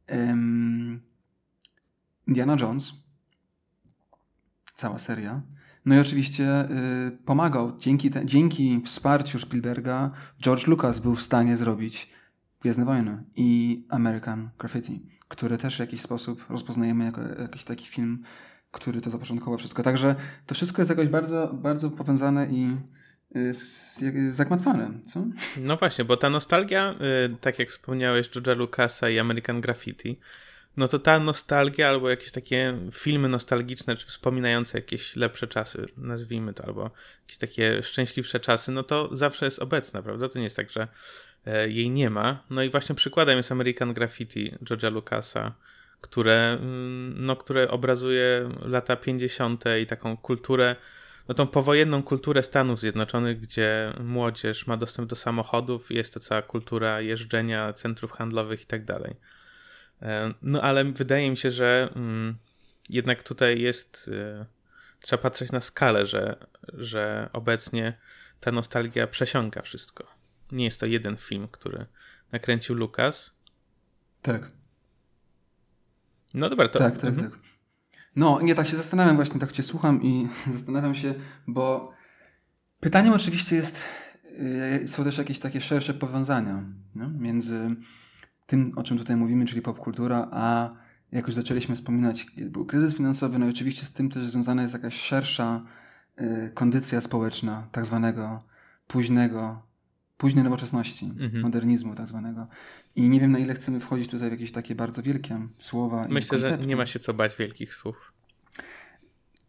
[0.09, 1.01] um,
[2.27, 2.93] Indiana Jones,
[4.75, 5.43] cała seria.
[5.85, 7.79] No i oczywiście y, pomagał.
[7.79, 10.11] Dzięki, te, dzięki wsparciu Spielberga
[10.43, 12.09] George Lucas był w stanie zrobić
[12.61, 18.23] Gwiezdne Wojny i American Graffiti, który też w jakiś sposób rozpoznajemy jako jakiś taki film,
[18.71, 19.83] który to zapoczątkował wszystko.
[19.83, 20.15] Także
[20.47, 22.77] to wszystko jest jakoś bardzo, bardzo powiązane i
[23.37, 25.25] y, zagmatwane, co?
[25.57, 26.95] No właśnie, bo ta nostalgia,
[27.27, 30.19] y, tak jak wspomniałeś, George'a Lucasa i American Graffiti,
[30.77, 36.55] no to ta nostalgia albo jakieś takie filmy nostalgiczne, czy wspominające jakieś lepsze czasy, nazwijmy
[36.55, 36.91] to, albo
[37.23, 40.29] jakieś takie szczęśliwsze czasy, no to zawsze jest obecna, prawda?
[40.29, 40.89] To nie jest tak, że
[41.47, 42.45] E, jej nie ma.
[42.51, 45.55] No i właśnie przykładem jest American Graffiti George'a Lucasa,
[46.01, 49.65] które, mm, no, które obrazuje lata 50.
[49.83, 50.77] i taką kulturę,
[51.29, 56.43] no tą powojenną kulturę Stanów Zjednoczonych, gdzie młodzież ma dostęp do samochodów, jest to cała
[56.43, 59.17] kultura jeżdżenia, centrów handlowych i tak dalej.
[60.03, 62.39] E, no ale wydaje mi się, że mm,
[62.89, 64.47] jednak tutaj jest, e,
[65.01, 66.37] trzeba patrzeć na skalę, że,
[66.69, 67.99] że obecnie
[68.41, 70.07] ta nostalgia przesiąka wszystko.
[70.53, 71.87] Nie jest to jeden film, który
[72.33, 73.35] nakręcił Lukas.
[74.23, 74.53] Tak.
[76.35, 76.79] No dobra, to...
[76.79, 77.31] Tak, tak, mhm.
[77.31, 77.41] tak.
[78.17, 81.15] No, nie, tak się zastanawiam właśnie, tak cię słucham i zastanawiam się,
[81.47, 81.93] bo
[82.81, 83.85] pytaniem oczywiście jest,
[84.83, 86.63] y, są też jakieś takie szersze powiązania
[86.95, 87.11] no?
[87.11, 87.77] między
[88.47, 90.71] tym, o czym tutaj mówimy, czyli popkultura, a
[91.13, 94.75] jak już zaczęliśmy wspominać, był kryzys finansowy, no i oczywiście z tym też związana jest
[94.75, 95.65] jakaś szersza
[96.21, 98.43] y, kondycja społeczna, tak zwanego
[98.87, 99.66] późnego
[100.17, 101.43] późnej nowoczesności, mhm.
[101.43, 102.47] modernizmu tak zwanego.
[102.97, 106.07] I nie wiem, na ile chcemy wchodzić tutaj w jakieś takie bardzo wielkie słowa.
[106.11, 108.13] Myślę, że nie ma się co bać wielkich słów.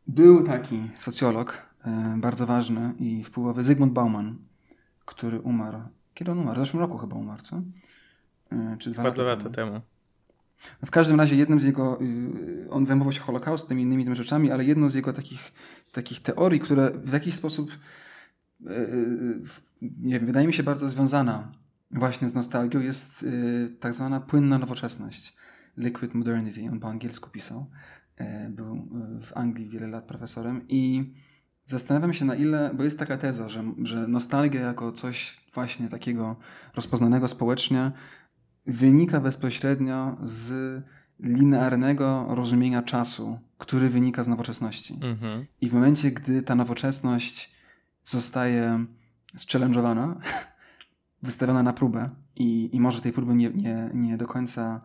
[0.08, 4.38] Był taki socjolog, e, bardzo ważny i wpływowy, Zygmunt Bauman,
[5.06, 5.80] który umarł.
[6.14, 6.56] Kiedy on umarł?
[6.56, 7.62] W zeszłym roku chyba umarł, co?
[8.52, 9.72] E, czy dwa, lata, lata temu.
[9.72, 9.82] temu.
[10.86, 14.52] W każdym razie jednym z jego, y, on zajmował się Holokaustem i innymi tymi rzeczami,
[14.52, 15.52] ale jedną z jego takich,
[15.92, 17.72] takich teorii, które w jakiś sposób
[19.82, 21.52] nie wiem, wydaje mi się bardzo związana
[21.92, 25.38] właśnie z nostalgią, jest e, tak zwana płynna nowoczesność.
[25.78, 27.66] Liquid Modernity, on po angielsku pisał.
[28.50, 28.88] Był
[29.22, 31.14] w Anglii wiele lat profesorem i
[31.66, 36.36] zastanawiam się na ile, bo jest taka teza, że, że nostalgia jako coś właśnie takiego
[36.76, 37.92] rozpoznanego społecznie
[38.66, 40.84] wynika bezpośrednio z
[41.20, 45.00] linearnego rozumienia czasu, który wynika z nowoczesności.
[45.02, 45.46] Mhm.
[45.62, 47.57] I w momencie, gdy ta nowoczesność
[48.10, 48.86] zostaje
[49.38, 50.16] zchallenge'owana,
[51.24, 54.80] wystawiona na próbę i, i może tej próby nie, nie, nie do końca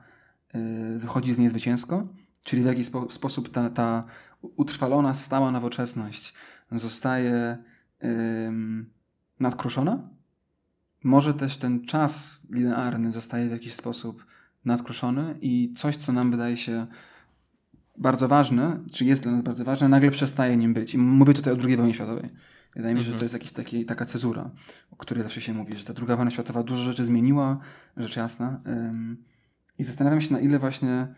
[0.54, 2.04] y, wychodzi z niej zwycięsko,
[2.44, 4.04] czyli w jakiś spo, sposób ta, ta
[4.56, 6.34] utrwalona, stała nowoczesność
[6.70, 7.58] zostaje
[8.04, 8.08] y,
[9.40, 10.08] nadkruszona.
[11.04, 14.26] Może też ten czas linearny zostaje w jakiś sposób
[14.64, 16.86] nadkruszony i coś, co nam wydaje się
[17.98, 20.94] bardzo ważne, czy jest dla nas bardzo ważne, nagle przestaje nim być.
[20.94, 22.30] I mówię tutaj o II wojnie światowej.
[22.76, 23.24] Wydaje mi się, że to mhm.
[23.24, 24.50] jest jakiś taki, taka cezura,
[24.90, 27.58] o której zawsze się mówi, że ta druga wojna światowa dużo rzeczy zmieniła,
[27.96, 28.60] rzecz jasna.
[29.78, 31.08] I zastanawiam się, na ile właśnie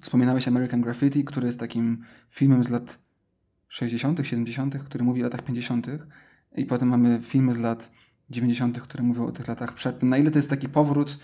[0.00, 2.98] wspominałeś American Graffiti, który jest takim filmem z lat
[3.68, 5.86] 60., 70., który mówi o latach 50.,
[6.56, 7.90] i potem mamy filmy z lat
[8.30, 10.08] 90., które mówią o tych latach przed tym.
[10.08, 11.18] Na ile to jest taki powrót?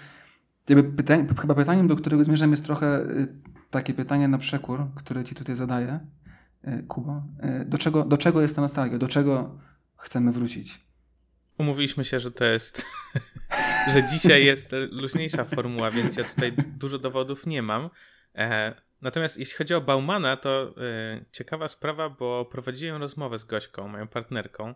[0.96, 3.28] Pytań, chyba pytaniem, do którego zmierzam, jest trochę y,
[3.70, 6.00] takie pytanie na przekór, które ci tutaj zadaję,
[6.68, 7.22] y, Kuba.
[7.62, 8.98] Y, do czego, do czego jest ta nostalgia?
[8.98, 9.58] Do czego
[10.04, 10.84] chcemy wrócić?
[11.58, 12.84] Umówiliśmy się, że to jest,
[13.92, 17.90] że dzisiaj jest luźniejsza formuła, więc ja tutaj dużo dowodów nie mam.
[18.34, 23.88] E, natomiast jeśli chodzi o Baumana, to e, ciekawa sprawa, bo prowadziłem rozmowę z Gośką,
[23.88, 24.74] moją partnerką,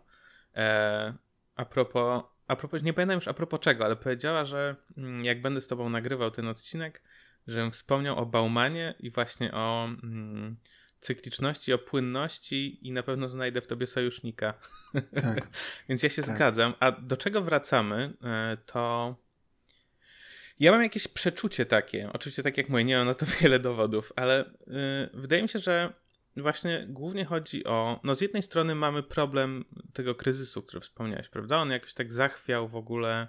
[0.55, 1.13] e,
[1.55, 5.41] a propos, a propos, nie pamiętam już a propos czego, ale powiedziała, że mm, jak
[5.41, 7.03] będę z tobą nagrywał ten odcinek,
[7.47, 10.57] żebym wspomniał o Baumanie i właśnie o mm,
[10.99, 14.53] cykliczności, o płynności i na pewno znajdę w tobie sojusznika.
[15.21, 15.47] Tak.
[15.89, 16.35] Więc ja się tak.
[16.35, 16.73] zgadzam.
[16.79, 18.13] A do czego wracamy,
[18.65, 19.15] to
[20.59, 24.13] ja mam jakieś przeczucie takie, oczywiście tak jak mówię, nie mam na to wiele dowodów,
[24.15, 24.75] ale yy,
[25.13, 25.93] wydaje mi się, że
[26.37, 31.57] właśnie głównie chodzi o, no z jednej strony mamy problem tego kryzysu, który wspomniałeś, prawda?
[31.57, 33.27] On jakoś tak zachwiał w ogóle,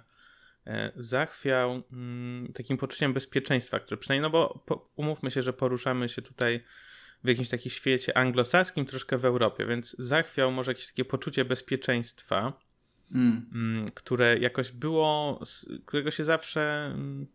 [0.67, 6.09] e, zachwiał mm, takim poczuciem bezpieczeństwa, które przynajmniej, no bo po, umówmy się, że poruszamy
[6.09, 6.63] się tutaj
[7.23, 12.53] w jakimś takim świecie anglosaskim, troszkę w Europie, więc zachwiał może jakieś takie poczucie bezpieczeństwa,
[13.15, 13.45] Mm.
[13.53, 13.91] mm.
[13.91, 15.39] które jakoś było,
[15.85, 17.27] którego się zawsze, mm,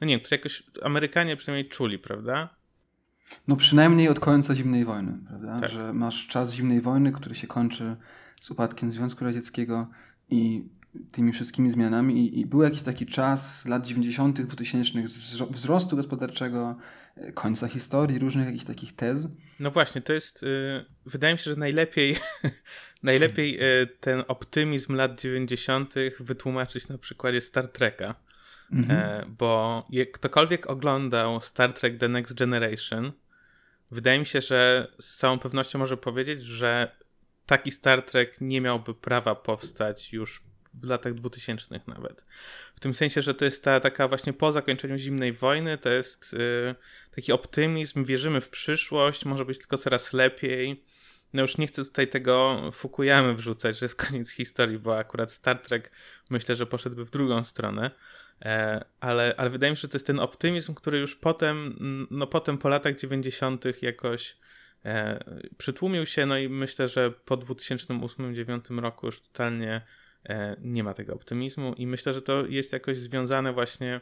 [0.00, 2.48] no nie wiem, które jakoś Amerykanie przynajmniej czuli, prawda?
[3.48, 5.60] No przynajmniej od końca zimnej wojny, prawda?
[5.60, 5.70] Tak.
[5.70, 7.94] Że masz czas zimnej wojny, który się kończy
[8.40, 9.88] z upadkiem Związku Radzieckiego
[10.30, 10.68] i
[11.12, 14.92] tymi wszystkimi zmianami i, i był jakiś taki czas lat 90., 2000
[15.50, 16.76] wzrostu gospodarczego,
[17.16, 19.28] e, końca historii, różnych jakichś takich tez.
[19.60, 22.16] No właśnie, to jest, yy, wydaje mi się, że najlepiej,
[23.02, 25.94] najlepiej yy, ten optymizm lat 90.
[26.20, 28.14] wytłumaczyć na przykładzie Star Treka.
[28.72, 28.98] Mhm.
[28.98, 33.12] E, bo jak ktokolwiek oglądał Star Trek The Next Generation,
[33.90, 36.96] wydaje mi się, że z całą pewnością może powiedzieć, że
[37.46, 42.24] taki Star Trek nie miałby prawa powstać już w latach 2000 nawet.
[42.74, 46.32] W tym sensie, że to jest ta taka właśnie po zakończeniu zimnej wojny, to jest
[46.32, 46.74] yy,
[47.14, 50.84] taki optymizm, wierzymy w przyszłość, może być tylko coraz lepiej.
[51.32, 55.58] No już nie chcę tutaj tego Fukuyamy wrzucać, że jest koniec historii, bo akurat Star
[55.58, 55.92] Trek
[56.30, 57.90] myślę, że poszedłby w drugą stronę.
[58.42, 61.76] E, ale, ale wydaje mi się, że to jest ten optymizm, który już potem,
[62.10, 63.64] no potem po latach 90.
[63.82, 64.36] jakoś
[64.84, 65.24] e,
[65.58, 69.82] przytłumił się, no i myślę, że po 2008-2009 roku już totalnie
[70.60, 74.00] nie ma tego optymizmu i myślę, że to jest jakoś związane właśnie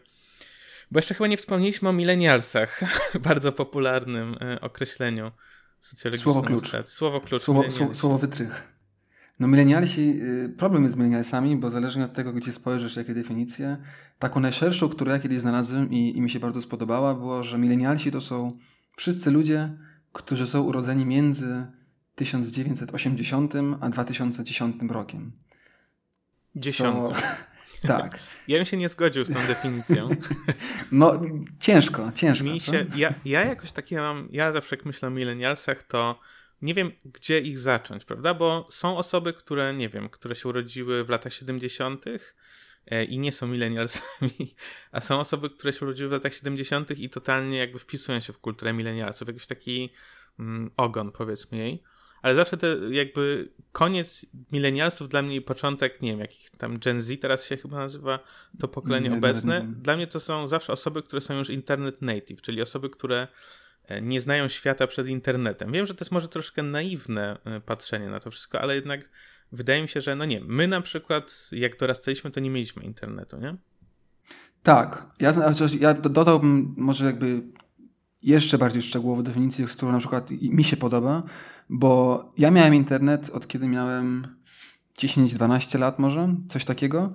[0.91, 2.81] bo jeszcze chyba nie wspomnieliśmy o milenialsach,
[3.29, 5.31] bardzo popularnym e, określeniu
[5.81, 6.35] socjologicznym.
[6.35, 6.89] Słowo klucz.
[6.89, 7.43] Słowo klucz.
[7.43, 8.77] Słowo, słowo, słowo wytrych.
[9.41, 13.77] No milenialsi, y, problem jest z milenialsami, bo zależnie od tego, gdzie spojrzysz, jakie definicje,
[14.19, 18.11] taką najszerszą, którą ja kiedyś znalazłem i, i mi się bardzo spodobała, było, że milenialsi
[18.11, 18.59] to są
[18.97, 19.79] wszyscy ludzie,
[20.13, 21.67] którzy są urodzeni między
[22.15, 25.33] 1980 a 2010 rokiem.
[26.57, 27.15] Dziesiąty.
[27.15, 27.27] So,
[27.89, 28.19] tak.
[28.49, 30.09] Ja bym się nie zgodził z tą definicją.
[30.93, 31.21] No,
[31.61, 32.45] ciężko, ciężko.
[32.45, 36.21] Mi się, ja, ja jakoś takie mam, ja zawsze jak myślę o milenialsach, to
[36.63, 38.35] nie wiem, gdzie ich zacząć, prawda?
[38.35, 42.05] Bo są osoby, które, nie wiem, które się urodziły w latach 70.
[42.87, 44.55] E, i nie są milenialsami,
[44.93, 46.99] a są osoby, które się urodziły w latach 70.
[46.99, 49.93] i totalnie jakby wpisują się w kulturę milenialsów, jakiś taki
[50.39, 51.83] mm, ogon, powiedzmy jej
[52.23, 57.03] ale zawsze te jakby koniec milenialsów dla mnie i początek, nie wiem, jakich tam Gen
[57.03, 58.19] Z teraz się chyba nazywa,
[58.59, 59.61] to pokolenie nie, obecne.
[59.61, 62.91] Nie, nie, dla mnie to są zawsze osoby, które są już internet native, czyli osoby,
[62.91, 63.29] które
[63.85, 65.73] e, nie znają świata przed internetem.
[65.73, 69.11] Wiem, że to jest może troszkę naiwne e, patrzenie na to wszystko, ale jednak
[69.53, 73.39] wydaje mi się, że no nie, my na przykład jak dorastaliśmy, to nie mieliśmy internetu,
[73.39, 73.57] nie?
[74.63, 75.07] Tak.
[75.21, 75.33] Ja,
[75.81, 77.43] ja dodałbym może jakby
[78.23, 81.23] jeszcze bardziej szczegółową definicję, z którą na przykład mi się podoba,
[81.69, 84.27] bo ja miałem internet od kiedy miałem
[84.99, 87.11] 10-12 lat może, coś takiego,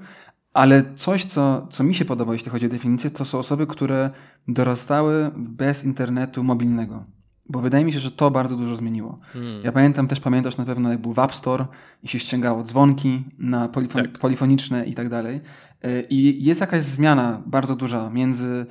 [0.54, 4.10] ale coś, co, co mi się podoba, jeśli chodzi o definicję, to są osoby, które
[4.48, 7.06] dorastały bez internetu mobilnego.
[7.50, 9.20] Bo wydaje mi się, że to bardzo dużo zmieniło.
[9.34, 9.62] Hmm.
[9.64, 11.66] Ja pamiętam, też pamiętasz na pewno, jak był w App Store
[12.04, 14.20] i się ściągało dzwonki na polifon tak.
[14.20, 15.42] polifoniczne i tak dalej.
[15.82, 18.66] E, I jest jakaś zmiana bardzo duża między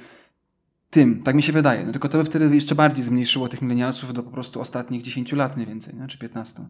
[0.90, 1.86] tym, tak mi się wydaje.
[1.86, 5.32] No tylko to by wtedy jeszcze bardziej zmniejszyło tych milenialsów do po prostu ostatnich 10
[5.32, 6.08] lat mniej więcej, nie?
[6.08, 6.66] czy 15.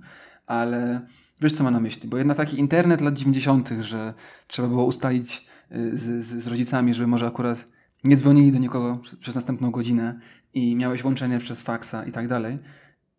[0.47, 1.07] Ale
[1.41, 4.15] wiesz co ma na myśli, bo jednak taki internet lat 90., że
[4.47, 7.67] trzeba było ustalić y, z, z, z rodzicami, żeby może akurat
[8.05, 10.21] nie dzwonili do nikogo przez następną godzinę
[10.55, 12.59] i miałeś łączenie przez faksa i tak dalej,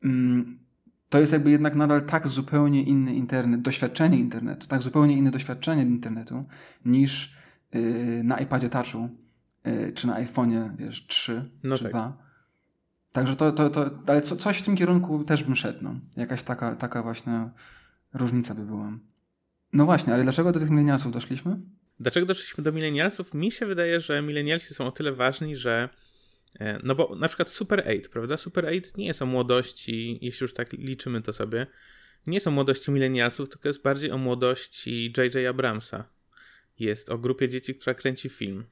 [0.04, 0.60] mm,
[1.10, 5.84] to jest jakby jednak nadal tak zupełnie inny internet, doświadczenie internetu, tak zupełnie inne doświadczenie
[5.84, 6.46] internetu
[6.86, 7.36] niż
[7.74, 9.10] yy, na iPadzie Touchu
[9.96, 11.92] czy na iPhone'ie, wiesz, 3 no czy tak.
[11.92, 12.18] 2.
[13.12, 15.96] Także to, to, to ale co, coś w tym kierunku też bym szedł, no.
[16.18, 17.50] Jakaś taka, taka właśnie
[18.14, 18.92] różnica by była.
[19.74, 21.58] No właśnie, ale dlaczego do tych milenialsów doszliśmy?
[22.00, 23.34] Dlaczego doszliśmy do milenialsów?
[23.34, 25.90] Mi się wydaje, że milenialsi są o tyle ważni, że
[26.60, 28.38] e, no bo na przykład Super 8, prawda?
[28.38, 31.68] Super 8 nie jest o młodości, jeśli już tak liczymy to sobie,
[32.28, 35.48] nie jest o młodości milenialsów, tylko jest bardziej o młodości J.J.
[35.48, 36.04] Abramsa.
[36.80, 38.66] Jest o grupie dzieci, która kręci film.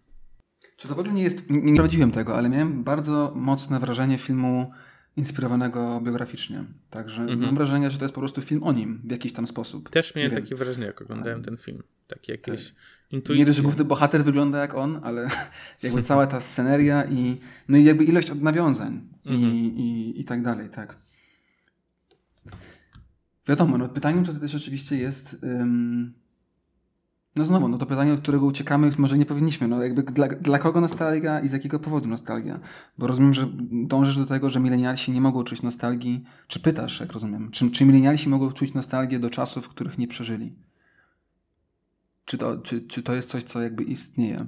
[0.79, 4.17] Czy to w ogóle nie jest, nie, nie prowadziłem tego, ale miałem bardzo mocne wrażenie
[4.17, 4.71] filmu
[5.17, 6.63] inspirowanego biograficznie.
[6.89, 7.39] Także mhm.
[7.39, 9.89] mam wrażenie, że to jest po prostu film o nim w jakiś tam sposób.
[9.89, 11.83] Też miałem takie wrażenie, jak oglądałem ten film.
[12.07, 12.77] Takie jakieś tak.
[13.11, 13.39] intuicje.
[13.39, 15.29] Nie dość, że główny bohater wygląda jak on, ale
[15.83, 17.37] jakby cała ta sceneria i
[17.67, 19.53] no i jakby ilość nawiązań mhm.
[19.53, 20.95] i, i, i tak dalej, tak.
[23.47, 26.13] Wiadomo, no pytaniem to też oczywiście jest um,
[27.39, 29.67] no znowu, no to pytanie, od którego uciekamy, może nie powinniśmy.
[29.67, 32.59] No jakby dla, dla kogo nostalgia i z jakiego powodu nostalgia?
[32.97, 36.23] Bo rozumiem, że dążysz do tego, że milenialsi nie mogą czuć nostalgii.
[36.47, 40.55] Czy pytasz, jak rozumiem, czy, czy milenialsi mogą czuć nostalgię do czasów, których nie przeżyli?
[42.25, 44.45] Czy to, czy, czy to jest coś, co jakby istnieje?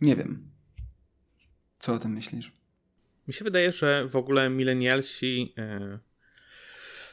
[0.00, 0.50] Nie wiem.
[1.78, 2.52] Co o tym myślisz?
[3.28, 5.54] Mi się wydaje, że w ogóle milenialsi...
[5.56, 6.07] Yy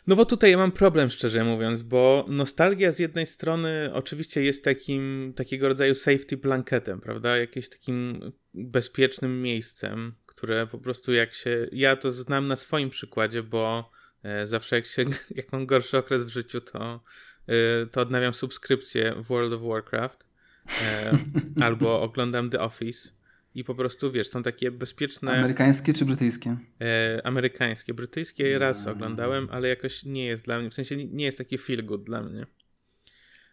[0.08, 4.64] no bo tutaj ja mam problem, szczerze mówiąc, bo nostalgia z jednej strony oczywiście jest
[4.64, 7.38] takim, takiego rodzaju safety blanketem, prawda?
[7.38, 11.68] Jakimś takim bezpiecznym miejscem, które po prostu jak się...
[11.72, 13.92] Ja to znam na swoim przykładzie, bo
[14.24, 17.04] e, zawsze jak się, jak mam gorszy okres w życiu, to,
[17.48, 20.26] e, to odnawiam subskrypcję w World of Warcraft
[20.82, 21.18] e,
[21.66, 23.15] albo oglądam The Office
[23.56, 25.32] i po prostu, wiesz, są takie bezpieczne...
[25.40, 26.58] Amerykańskie czy brytyjskie?
[26.82, 27.94] E, amerykańskie.
[27.94, 31.86] Brytyjskie raz oglądałem, ale jakoś nie jest dla mnie, w sensie nie jest taki feel
[31.86, 32.46] good dla mnie.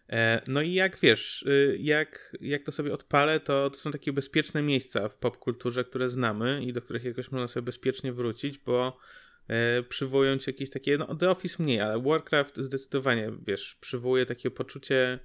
[0.09, 4.13] E, no i jak wiesz, y, jak, jak to sobie odpalę, to, to są takie
[4.13, 8.99] bezpieczne miejsca w popkulturze, które znamy i do których jakoś można sobie bezpiecznie wrócić, bo
[9.49, 14.51] e, przywołują ci jakieś takie, no The Office mniej, ale Warcraft zdecydowanie, wiesz, przywołuje takie
[14.51, 15.19] poczucie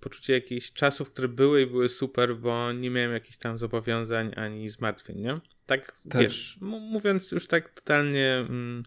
[0.00, 4.68] poczucie jakichś czasów, które były i były super, bo nie miałem jakichś tam zobowiązań ani
[4.68, 5.40] zmartwień, nie?
[5.66, 6.22] Tak, tak.
[6.22, 8.82] wiesz, mówiąc już tak totalnie, mm,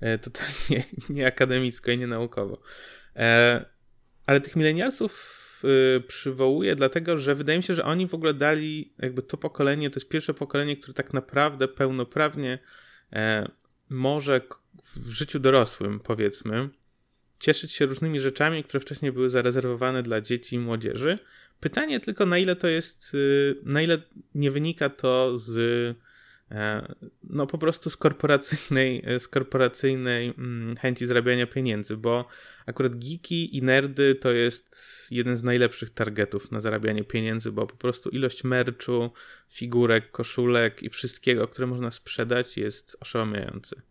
[0.00, 0.84] e, totalnie
[1.16, 2.62] nie akademicko i nie naukowo.
[3.16, 3.64] E,
[4.26, 5.62] ale tych milenialsów
[5.96, 9.90] y, przywołuję dlatego, że wydaje mi się, że oni w ogóle dali jakby to pokolenie,
[9.90, 12.58] to jest pierwsze pokolenie, które tak naprawdę pełnoprawnie
[13.12, 13.50] e,
[13.88, 14.40] może
[14.84, 16.68] w życiu dorosłym, powiedzmy,
[17.40, 21.18] cieszyć się różnymi rzeczami, które wcześniej były zarezerwowane dla dzieci i młodzieży.
[21.60, 23.98] Pytanie tylko, na ile to jest, y, na ile
[24.34, 25.56] nie wynika to z
[26.50, 32.28] e, no po prostu z korporacyjnej, z korporacyjnej mm, chęci zarabiania pieniędzy, bo
[32.66, 34.76] akurat geeki i nerdy to jest
[35.10, 39.10] jeden z najlepszych targetów na zarabianie pieniędzy, bo po prostu ilość merchu,
[39.52, 43.82] figurek, koszulek i wszystkiego, które można sprzedać jest oszałamiający.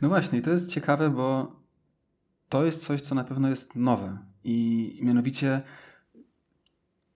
[0.00, 1.63] No właśnie, to jest ciekawe, bo
[2.54, 4.18] to jest coś, co na pewno jest nowe.
[4.44, 5.62] I mianowicie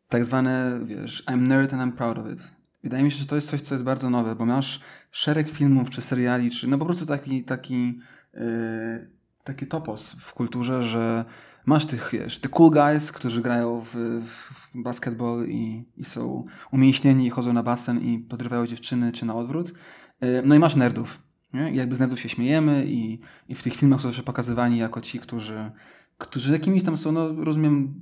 [0.08, 2.52] tak zwane, wiesz, I'm nerd and I'm proud of it.
[2.82, 5.90] Wydaje mi się, że to jest coś, co jest bardzo nowe, bo masz szereg filmów,
[5.90, 8.00] czy seriali, czy no po prostu taki, taki,
[8.34, 9.10] yy,
[9.44, 11.24] taki topos w kulturze, że
[11.66, 17.26] masz tych, wiesz, the cool guys, którzy grają w, w basketball i, i są umięśnieni
[17.26, 19.72] i chodzą na basen i podrywają dziewczyny, czy na odwrót.
[20.20, 21.72] Yy, no i masz nerdów, nie?
[21.72, 25.00] I jakby z nerdów się śmiejemy i, i w tych filmach są zawsze pokazywani jako
[25.00, 25.70] ci, którzy,
[26.18, 27.94] którzy jakimiś tam są, no rozumiem,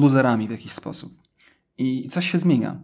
[0.00, 1.22] luzerami w jakiś sposób.
[1.78, 2.80] I coś się zmienia.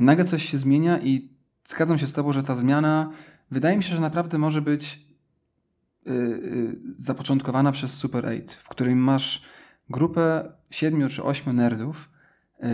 [0.00, 1.30] I nagle coś się zmienia i
[1.64, 3.10] zgadzam się z tobą, że ta zmiana
[3.50, 5.06] wydaje mi się, że naprawdę może być
[6.06, 9.42] yy, yy, zapoczątkowana przez Super 8, w którym masz
[9.90, 12.10] grupę siedmiu czy ośmiu nerdów
[12.60, 12.68] yy,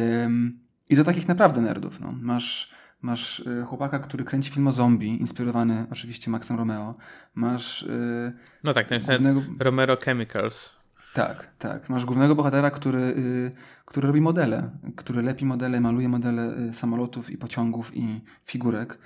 [0.88, 2.00] i to takich naprawdę nerdów.
[2.00, 2.12] No.
[2.20, 2.72] Masz
[3.02, 6.94] Masz y, chłopaka, który kręci film o zombie, inspirowany oczywiście Maxem Romeo.
[7.34, 7.82] Masz.
[7.82, 8.32] Y,
[8.64, 9.42] no tak, to jest głównego...
[9.58, 10.76] Romero Chemicals.
[11.14, 11.88] Tak, tak.
[11.88, 13.50] Masz głównego bohatera, który, y,
[13.84, 18.98] który robi modele, który lepi modele, maluje modele samolotów i pociągów i figurek.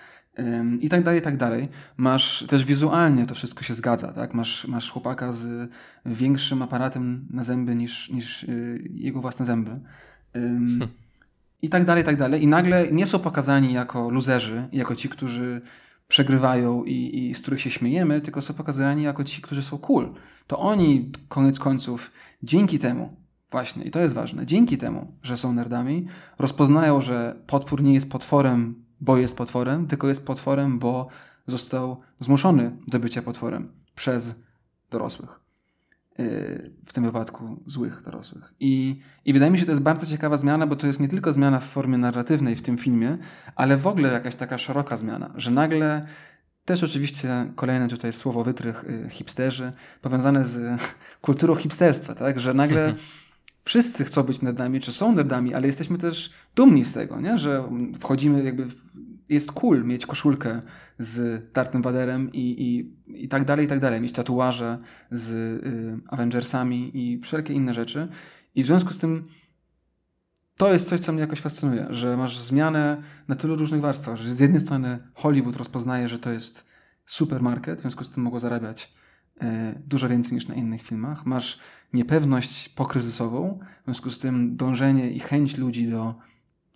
[0.81, 1.69] I tak dalej, i tak dalej.
[1.97, 4.35] Masz też wizualnie to wszystko się zgadza, tak?
[4.35, 5.71] Masz, masz chłopaka z
[6.07, 8.47] większym aparatem na zęby niż, niż
[8.91, 9.81] jego własne zęby.
[11.63, 12.43] i tak dalej, i tak dalej.
[12.43, 15.61] I nagle nie są pokazani jako luzerzy, jako ci, którzy
[16.09, 20.13] przegrywają i, i z których się śmiejemy, tylko są pokazani jako ci, którzy są cool.
[20.47, 22.11] To oni, koniec końców,
[22.43, 23.17] dzięki temu,
[23.51, 26.07] właśnie, i to jest ważne, dzięki temu, że są nerdami,
[26.39, 31.09] rozpoznają, że potwór nie jest potworem bo jest potworem, tylko jest potworem, bo
[31.47, 34.35] został zmuszony do bycia potworem przez
[34.91, 35.46] dorosłych.
[36.87, 38.55] W tym wypadku złych dorosłych.
[38.61, 41.09] I, I wydaje mi się, że to jest bardzo ciekawa zmiana, bo to jest nie
[41.09, 43.15] tylko zmiana w formie narratywnej w tym filmie,
[43.57, 46.07] ale w ogóle jakaś taka szeroka zmiana, że nagle
[46.65, 50.81] też oczywiście kolejne tutaj słowo wytrych yy, hipsterzy, powiązane z
[51.21, 52.41] kulturą hipsterstwa, tak?
[52.41, 52.95] że nagle
[53.65, 57.39] wszyscy chcą być nerdami, czy są nerdami, ale jesteśmy też dumni z tego, nie?
[57.39, 57.69] że
[58.01, 58.83] wchodzimy jakby w,
[59.29, 60.63] jest cool mieć koszulkę
[60.99, 62.93] z Darthem Vaderem i, i,
[63.25, 64.01] i tak dalej, i tak dalej.
[64.01, 64.79] Mieć tatuaże
[65.11, 65.31] z
[65.67, 68.09] y, Avengersami i wszelkie inne rzeczy.
[68.55, 69.29] I w związku z tym
[70.57, 74.35] to jest coś, co mnie jakoś fascynuje, że masz zmianę na tylu różnych warstwach, że
[74.35, 76.67] z jednej strony Hollywood rozpoznaje, że to jest
[77.07, 78.95] supermarket, w związku z tym mogło zarabiać
[79.43, 79.47] y,
[79.87, 81.27] dużo więcej niż na innych filmach.
[81.27, 81.59] Masz
[81.93, 86.15] niepewność pokryzysową, w związku z tym dążenie i chęć ludzi do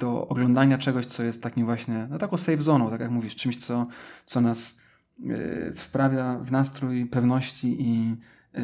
[0.01, 3.57] do oglądania czegoś, co jest takim właśnie, no taką safe zoną, tak jak mówisz, czymś,
[3.57, 3.87] co,
[4.25, 4.81] co nas
[5.19, 8.11] yy, wprawia w nastrój pewności i
[8.55, 8.61] yy,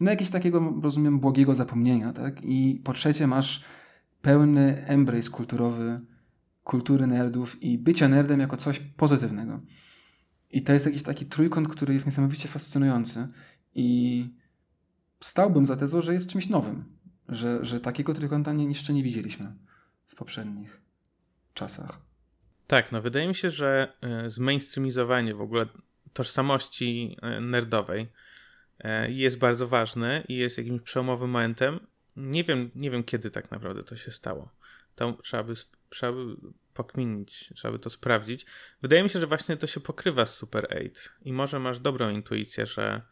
[0.00, 2.44] no jakiegoś takiego, rozumiem, błogiego zapomnienia, tak?
[2.44, 3.64] I po trzecie masz
[4.22, 6.00] pełny embrace kulturowy,
[6.64, 9.60] kultury nerdów i bycia nerdem jako coś pozytywnego.
[10.50, 13.28] I to jest jakiś taki trójkąt, który jest niesamowicie fascynujący
[13.74, 14.30] i
[15.20, 16.84] stałbym za tezą, że jest czymś nowym,
[17.28, 19.52] że, że takiego trójkąta nie, jeszcze nie widzieliśmy
[20.18, 20.80] poprzednich
[21.54, 22.00] czasach.
[22.66, 25.66] Tak, no wydaje mi się, że e, zmainstreamizowanie w ogóle
[26.12, 28.08] tożsamości e, nerdowej
[28.78, 31.86] e, jest bardzo ważne i jest jakimś przełomowym momentem.
[32.16, 34.50] Nie wiem, nie wiem kiedy tak naprawdę to się stało.
[34.94, 35.54] To trzeba by,
[35.88, 36.36] trzeba by
[36.74, 38.46] pokminić, trzeba by to sprawdzić.
[38.82, 40.90] Wydaje mi się, że właśnie to się pokrywa z Super 8
[41.22, 43.02] i może masz dobrą intuicję, że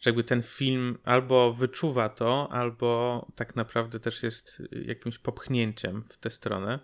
[0.00, 6.16] że jakby ten film albo wyczuwa to, albo tak naprawdę też jest jakimś popchnięciem w
[6.16, 6.78] tę stronę.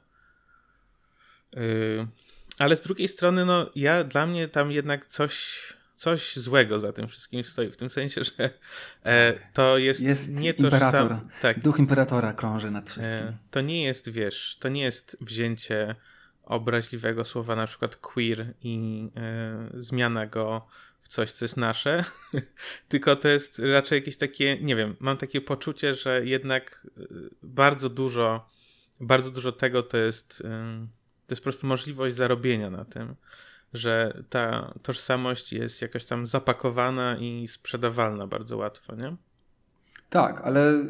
[1.53, 2.07] Yy,
[2.59, 5.63] ale z drugiej strony, no ja, dla mnie tam jednak coś,
[5.97, 8.51] coś złego za tym wszystkim stoi, w tym sensie, że
[9.05, 9.53] e, tak.
[9.53, 11.09] to jest, jest nie imperator.
[11.09, 13.17] Sam, tak, Duch imperatora krąży nad wszystkim.
[13.17, 15.97] E, to nie jest, wiesz, to nie jest wzięcie
[16.45, 20.67] obraźliwego słowa, na przykład queer i e, zmiana go
[21.07, 22.05] w coś, co jest nasze,
[22.89, 27.01] tylko to jest raczej jakieś takie, nie wiem, mam takie poczucie, że jednak e,
[27.43, 28.49] bardzo dużo,
[29.01, 30.87] bardzo dużo tego to jest, e,
[31.27, 33.15] to jest po prostu możliwość zarobienia na tym,
[33.75, 39.17] że ta tożsamość jest jakaś tam zapakowana i sprzedawalna bardzo łatwo, nie?
[40.11, 40.85] Tak, ale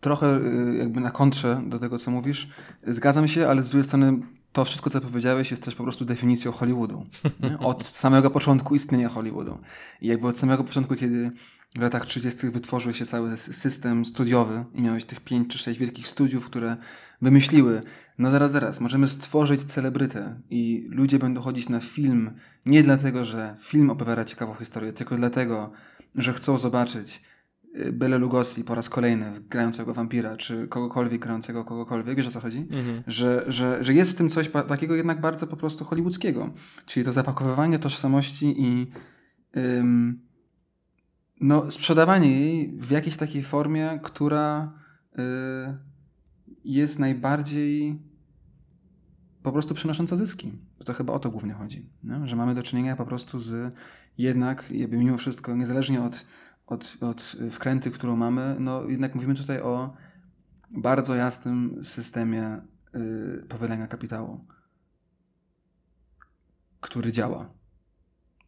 [0.00, 2.48] trochę e, jakby na kontrze do tego, co mówisz,
[2.86, 4.20] zgadzam się, ale z drugiej strony
[4.58, 7.06] to wszystko, co powiedziałeś, jest też po prostu definicją Hollywoodu.
[7.42, 7.58] Nie?
[7.58, 9.58] Od samego początku istnienia Hollywoodu.
[10.00, 11.30] I jakby od samego początku, kiedy
[11.76, 12.50] w latach 30.
[12.50, 16.76] wytworzył się cały system studiowy i miałeś tych pięć czy sześć wielkich studiów, które
[17.22, 17.82] wymyśliły,
[18.18, 22.30] no zaraz, zaraz, możemy stworzyć celebrytę i ludzie będą chodzić na film
[22.66, 25.72] nie dlatego, że film opowiada ciekawą historię, tylko dlatego,
[26.14, 27.22] że chcą zobaczyć
[27.92, 32.58] Bele Lugosi po raz kolejny grającego wampira, czy kogokolwiek grającego kogokolwiek, wiesz o co chodzi?
[32.58, 33.02] Mhm.
[33.06, 36.50] Że, że, że jest w tym coś takiego jednak bardzo po prostu hollywoodzkiego.
[36.86, 38.86] Czyli to zapakowywanie tożsamości i
[39.56, 40.28] ym,
[41.40, 44.68] no, sprzedawanie jej w jakiejś takiej formie, która
[45.18, 45.22] y,
[46.64, 48.02] jest najbardziej
[49.42, 50.52] po prostu przynosząca zyski.
[50.84, 51.90] To chyba o to głównie chodzi.
[52.24, 53.74] Że mamy do czynienia po prostu z
[54.18, 56.26] jednak, jakby mimo wszystko, niezależnie od
[56.68, 59.96] od, od wkręty, którą mamy, no jednak mówimy tutaj o
[60.76, 62.60] bardzo jasnym systemie
[62.94, 64.44] yy, powielenia kapitału,
[66.80, 67.50] który działa.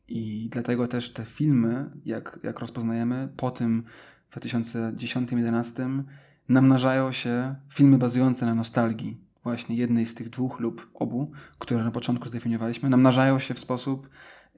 [0.09, 3.85] I dlatego też te filmy, jak, jak rozpoznajemy, po tym
[4.31, 6.03] w 2010-2011
[6.49, 11.91] namnażają się filmy bazujące na nostalgii, właśnie jednej z tych dwóch lub obu, które na
[11.91, 14.09] początku zdefiniowaliśmy, namnażają się w sposób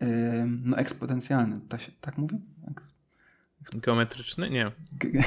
[0.01, 0.09] yy,
[0.47, 1.61] no, eksponencjalny.
[1.69, 2.41] Tak, się, tak mówi?
[3.75, 4.51] Geometryczny?
[4.51, 4.73] Nie.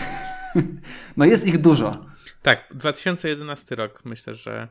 [1.18, 2.06] No jest ich dużo.
[2.42, 4.68] Tak, 2011 rok myślę, że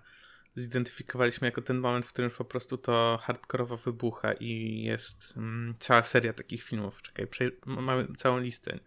[0.55, 6.03] zidentyfikowaliśmy jako ten moment, w którym po prostu to hardkorowo wybucha i jest mm, cała
[6.03, 7.03] seria takich filmów.
[7.03, 7.27] Czekaj,
[7.67, 8.79] mamy całą listę.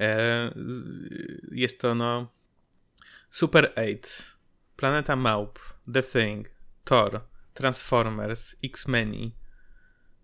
[0.00, 0.54] E,
[1.52, 2.32] jest to no
[3.30, 3.98] Super 8,
[4.76, 5.58] Planeta Małp,
[5.92, 6.50] The Thing,
[6.84, 7.20] Thor,
[7.54, 9.14] Transformers, X-Men.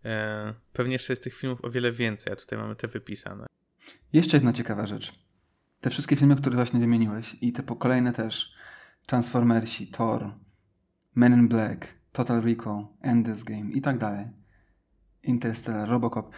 [0.04, 3.49] E, pewnie jeszcze jest tych filmów o wiele więcej, a tutaj mamy te wypisane.
[4.12, 5.12] Jeszcze jedna ciekawa rzecz.
[5.80, 8.54] Te wszystkie filmy, które właśnie wymieniłeś i te kolejne też
[9.06, 10.34] Transformersi, Thor,
[11.14, 14.26] Men in Black, Total Recall, Endless Game i tak dalej.
[15.22, 16.30] Interstellar, Robocop.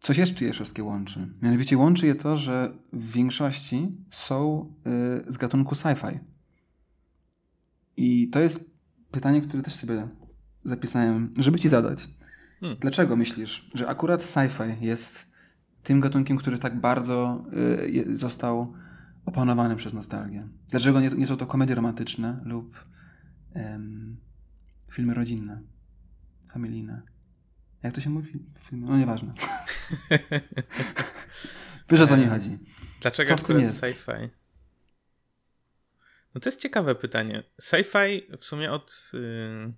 [0.00, 1.28] Coś jeszcze je wszystkie łączy.
[1.42, 6.18] Mianowicie łączy je to, że w większości są yy, z gatunku sci-fi.
[7.96, 8.70] I to jest
[9.10, 10.08] pytanie, które też sobie
[10.64, 12.08] zapisałem, żeby ci zadać.
[12.60, 12.78] Hmm.
[12.80, 15.33] Dlaczego myślisz, że akurat sci-fi jest
[15.84, 17.44] tym gatunkiem, który tak bardzo
[17.82, 18.74] y, został
[19.26, 20.48] opanowany przez nostalgię?
[20.68, 22.84] Dlaczego nie, nie są to komedie romantyczne lub
[24.90, 25.62] filmy rodzinne,
[26.52, 27.02] familijne?
[27.82, 28.32] Jak to się mówi?
[28.60, 28.86] Filmy?
[28.86, 29.32] No nieważne.
[31.90, 32.58] Wiesz o co mi chodzi.
[33.00, 34.28] Dlaczego co akurat sci-fi?
[36.34, 37.42] No to jest ciekawe pytanie.
[37.62, 39.10] Sci-fi w sumie od.
[39.12, 39.72] Yy,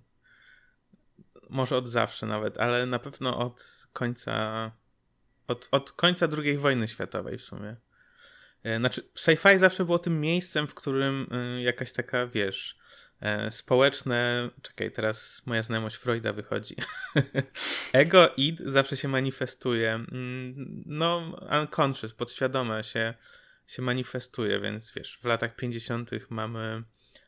[1.49, 4.71] może od zawsze nawet, ale na pewno od końca.
[5.47, 7.75] Od, od końca II wojny światowej w sumie.
[8.63, 12.77] Yy, znaczy, sci-fi zawsze było tym miejscem, w którym yy, jakaś taka, wiesz,
[13.21, 14.49] yy, społeczne.
[14.61, 16.75] Czekaj, teraz moja znajomość Freuda wychodzi.
[17.93, 19.93] Ego, id zawsze się manifestuje.
[19.93, 23.13] Mm, no, unconscious, podświadome się
[23.67, 26.11] się manifestuje, więc wiesz, w latach 50.
[26.29, 26.83] mamy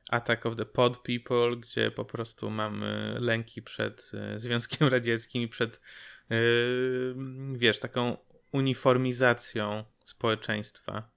[0.10, 5.48] Attack of the Pod People, gdzie po prostu mamy lęki przed e, Związkiem Radzieckim i
[5.48, 5.82] przed,
[6.30, 7.16] yy,
[7.54, 8.18] wiesz, taką
[8.52, 11.10] uniformizacją społeczeństwa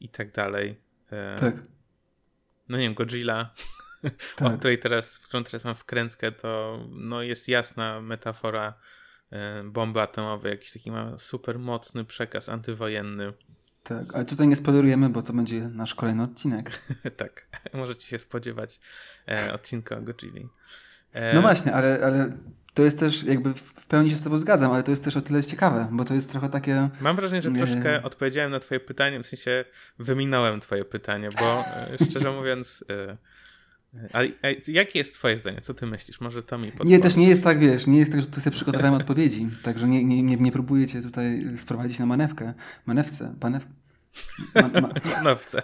[0.00, 0.80] i tak dalej.
[1.12, 1.54] E, tak.
[2.68, 3.54] No nie wiem, Godzilla,
[4.36, 4.54] tak.
[4.54, 8.74] o której teraz, w którą teraz mam wkrętkę, to no, jest jasna metafora
[9.64, 13.32] bomby atomowej, jakiś taki ma super mocny przekaz antywojenny.
[13.82, 16.70] Tak, ale tutaj nie spoilerujemy, bo to będzie nasz kolejny odcinek.
[17.16, 18.80] tak, możecie się spodziewać
[19.28, 20.48] e, odcinka o Godzilli.
[21.12, 21.34] E...
[21.34, 22.32] No właśnie, ale, ale
[22.74, 25.22] to jest też, jakby w pełni się z tobą zgadzam, ale to jest też o
[25.22, 26.88] tyle ciekawe, bo to jest trochę takie...
[27.00, 29.64] Mam wrażenie, że troszkę odpowiedziałem na twoje pytanie, w sensie
[29.98, 31.64] wyminąłem twoje pytanie, bo
[32.00, 32.84] e, szczerze mówiąc...
[32.90, 33.16] E,
[34.12, 34.20] a,
[34.68, 35.60] jakie jest twoje zdanie?
[35.60, 36.20] Co ty myślisz?
[36.20, 36.90] Może to mi podpowiedz.
[36.90, 39.88] Nie, też nie jest tak, wiesz, nie jest tak, że tu sobie przygotowałem odpowiedzi, także
[39.88, 42.54] nie, nie, nie, nie próbuję cię tutaj wprowadzić na manewkę.
[42.86, 43.66] Manewce, panew...
[44.54, 44.88] Ma, ma...
[45.16, 45.62] Manowce.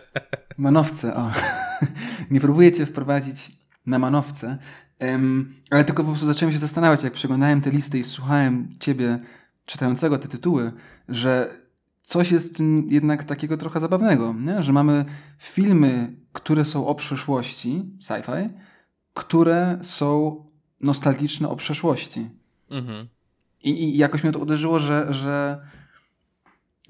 [0.56, 1.32] Manowce, o.
[2.30, 3.52] nie próbuję cię wprowadzić
[3.86, 4.58] na manowce,
[5.00, 9.18] um, ale tylko po prostu zacząłem się zastanawiać, jak przeglądałem te listy i słuchałem ciebie
[9.66, 10.72] czytającego te tytuły,
[11.08, 11.65] że
[12.06, 14.62] coś jest w tym jednak takiego trochę zabawnego, nie?
[14.62, 15.04] że mamy
[15.38, 18.48] filmy, które są o przeszłości, sci-fi,
[19.14, 20.44] które są
[20.80, 22.30] nostalgiczne o przeszłości.
[22.70, 23.08] Mhm.
[23.62, 25.60] I, I, jakoś mnie to uderzyło, że, że,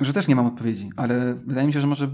[0.01, 2.09] że też nie mam odpowiedzi, ale wydaje mi się, że może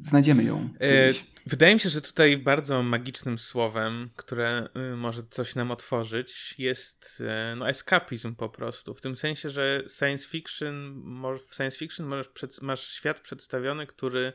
[0.00, 0.68] znajdziemy ją.
[0.80, 1.12] E,
[1.46, 7.22] wydaje mi się, że tutaj bardzo magicznym słowem, które y, może coś nam otworzyć, jest
[7.52, 8.94] y, no, escapizm po prostu.
[8.94, 11.04] W tym sensie, że science fiction,
[11.48, 12.26] w science fiction masz,
[12.62, 14.32] masz świat przedstawiony, który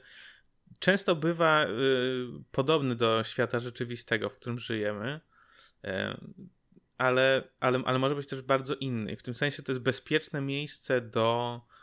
[0.80, 1.70] często bywa y,
[2.52, 5.20] podobny do świata rzeczywistego, w którym żyjemy.
[6.98, 9.16] Ale, ale, ale może być też bardzo inny.
[9.16, 11.81] W tym sensie to jest bezpieczne miejsce do E,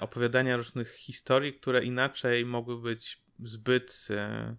[0.00, 4.56] opowiadania różnych historii, które inaczej mogły być zbyt, e,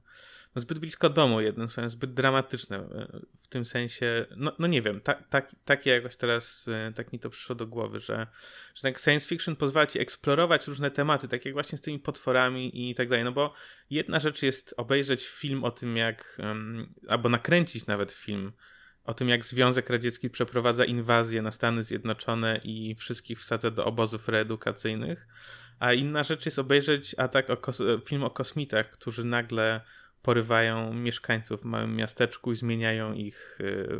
[0.55, 4.81] no zbyt blisko domu jednym słowem, zbyt dramatyczne e, w tym sensie, no, no nie
[4.81, 8.27] wiem, tak, tak, takie jakoś teraz, tak mi to przyszło do głowy, że,
[8.75, 12.89] że tak science fiction pozwala ci eksplorować różne tematy, tak jak właśnie z tymi potworami
[12.89, 13.53] i tak dalej, no bo
[13.89, 16.37] jedna rzecz jest obejrzeć film o tym jak,
[17.09, 18.51] albo nakręcić nawet film
[19.07, 24.27] o tym, jak Związek Radziecki przeprowadza inwazję na Stany Zjednoczone i wszystkich wsadza do obozów
[24.27, 25.27] reedukacyjnych.
[25.79, 27.57] A inna rzecz jest obejrzeć atak o
[28.05, 29.81] film o kosmitach, którzy nagle
[30.21, 33.99] porywają mieszkańców w małym miasteczku i zmieniają ich y,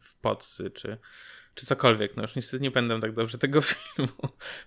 [0.00, 0.98] w, podsy, czy,
[1.54, 2.16] czy cokolwiek.
[2.16, 4.12] No już niestety nie będę tak dobrze tego filmu.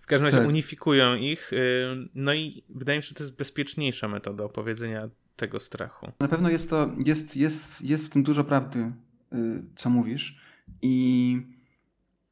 [0.02, 0.48] W każdym razie tak.
[0.48, 1.54] unifikują ich.
[1.54, 6.12] Y, no i wydaje mi się, że to jest bezpieczniejsza metoda opowiedzenia tego strachu.
[6.20, 8.92] Na pewno jest to, jest, jest, jest w tym dużo prawdy.
[9.36, 10.40] Y, co mówisz.
[10.82, 11.38] I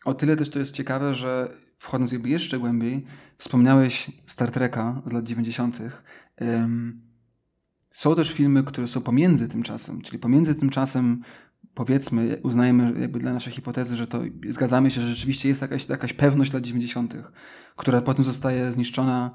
[0.06, 3.06] o tyle też to jest ciekawe, że wchodząc jakby jeszcze głębiej,
[3.38, 5.80] wspomniałeś Star Treka z lat 90.
[7.92, 11.24] Są też filmy, które są pomiędzy tym czasem, czyli pomiędzy tym czasem
[11.74, 16.14] powiedzmy, uznajemy jakby dla naszej hipotezy, że to zgadzamy się, że rzeczywiście jest jakaś, jakaś
[16.14, 17.16] pewność lat 90.,
[17.76, 19.32] która potem zostaje zniszczona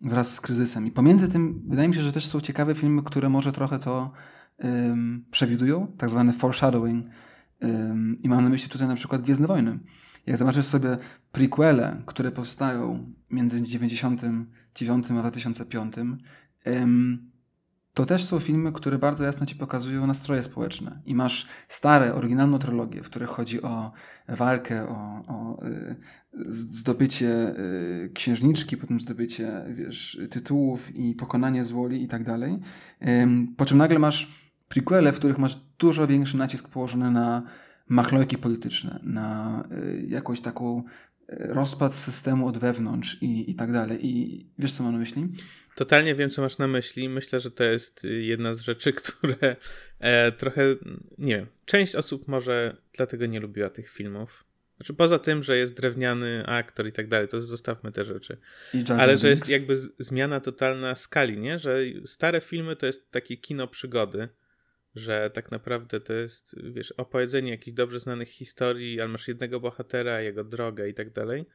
[0.00, 0.86] wraz z kryzysem.
[0.86, 4.12] I pomiędzy tym wydaje mi się, że też są ciekawe filmy, które może trochę to
[4.58, 7.06] um, przewidują, tak zwany foreshadowing.
[7.60, 9.78] Um, I mam na myśli tutaj na przykład Gwiezdne Wojny.
[10.26, 10.96] Jak zobaczysz sobie
[11.32, 15.94] prequele, które powstają między 99 a 2005,
[16.66, 17.30] um,
[17.98, 21.02] to też są filmy, które bardzo jasno ci pokazują nastroje społeczne.
[21.06, 23.92] I masz stare, oryginalną trylogię, w której chodzi o
[24.28, 25.96] walkę, o, o y,
[26.48, 32.58] zdobycie y, księżniczki, potem zdobycie wiesz, tytułów i pokonanie złoli i tak dalej.
[33.56, 37.42] Po czym nagle masz prequele, w których masz dużo większy nacisk położony na
[37.88, 40.84] machlojki polityczne, na y, jakąś taką
[41.28, 44.06] rozpad systemu od wewnątrz i, i tak dalej.
[44.06, 45.28] I wiesz, co mam na myśli?
[45.74, 47.08] Totalnie wiem, co masz na myśli.
[47.08, 49.56] Myślę, że to jest jedna z rzeczy, które
[49.98, 50.62] e, trochę,
[51.18, 54.44] nie wiem, część osób może dlatego nie lubiła tych filmów.
[54.76, 58.38] Znaczy, poza tym, że jest drewniany aktor i tak dalej, to zostawmy te rzeczy.
[58.98, 61.58] Ale że jest jakby zmiana totalna skali, nie?
[61.58, 64.28] Że stare filmy to jest takie kino przygody,
[64.98, 70.20] że tak naprawdę to jest, wiesz, opowiedzenie jakichś dobrze znanych historii, ale masz jednego bohatera,
[70.20, 71.46] jego drogę i tak dalej.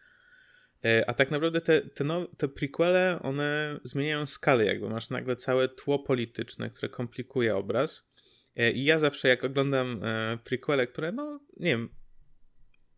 [0.86, 5.36] E, a tak naprawdę te, te, no, te prequele, one zmieniają skalę, jakby masz nagle
[5.36, 8.08] całe tło polityczne, które komplikuje obraz.
[8.56, 11.90] E, I ja zawsze, jak oglądam e, prequele, które, no, nie wiem,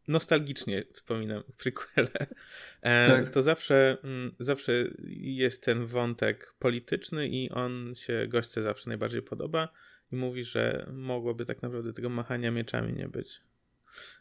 [0.07, 2.27] nostalgicznie wspominam prequele,
[2.81, 3.29] tak.
[3.29, 4.73] to zawsze, mm, zawsze
[5.17, 9.69] jest ten wątek polityczny i on się goście zawsze najbardziej podoba
[10.11, 13.41] i mówi, że mogłoby tak naprawdę tego machania mieczami nie być.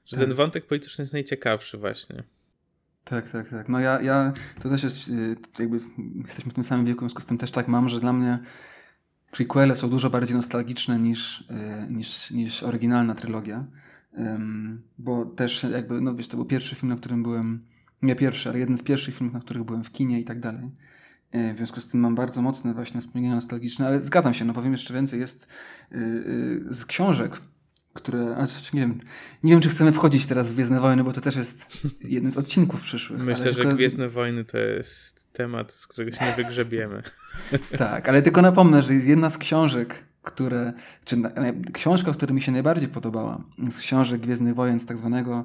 [0.04, 0.26] Że tak.
[0.26, 2.24] ten wątek polityczny jest najciekawszy właśnie.
[3.04, 3.68] Tak, tak, tak.
[3.68, 4.32] No ja, ja
[4.62, 5.80] to też jest y, jakby
[6.24, 8.38] jesteśmy w tym samym wieku, w związku z tym też tak mam, że dla mnie
[9.30, 13.64] prequele są dużo bardziej nostalgiczne niż, y, niż, niż oryginalna trylogia.
[14.98, 17.66] Bo też jakby, no wiesz, to był pierwszy film, na którym byłem,
[18.02, 20.70] nie pierwszy, ale jeden z pierwszych filmów, na których byłem w kinie i tak dalej.
[21.34, 24.52] E, w związku z tym mam bardzo mocne właśnie wspomnienia nostalgiczne, ale zgadzam się, no
[24.52, 25.48] powiem jeszcze więcej, jest
[25.92, 27.40] y, z książek,
[27.92, 29.00] które, a, nie wiem,
[29.42, 32.38] nie wiem, czy chcemy wchodzić teraz w Gwiezdne Wojny, bo to też jest jeden z
[32.38, 33.20] odcinków przyszłych.
[33.20, 33.76] Myślę, że tylko...
[33.76, 37.02] Gwiezdne Wojny to jest temat, z którego się nie wygrzebiemy.
[37.78, 40.72] tak, ale tylko napomnę, że jest jedna z książek, które,
[41.04, 41.30] czy na,
[41.72, 45.44] książka, która mi się najbardziej podobała, z książek Gwiezdnych Wojen, z tak zwanego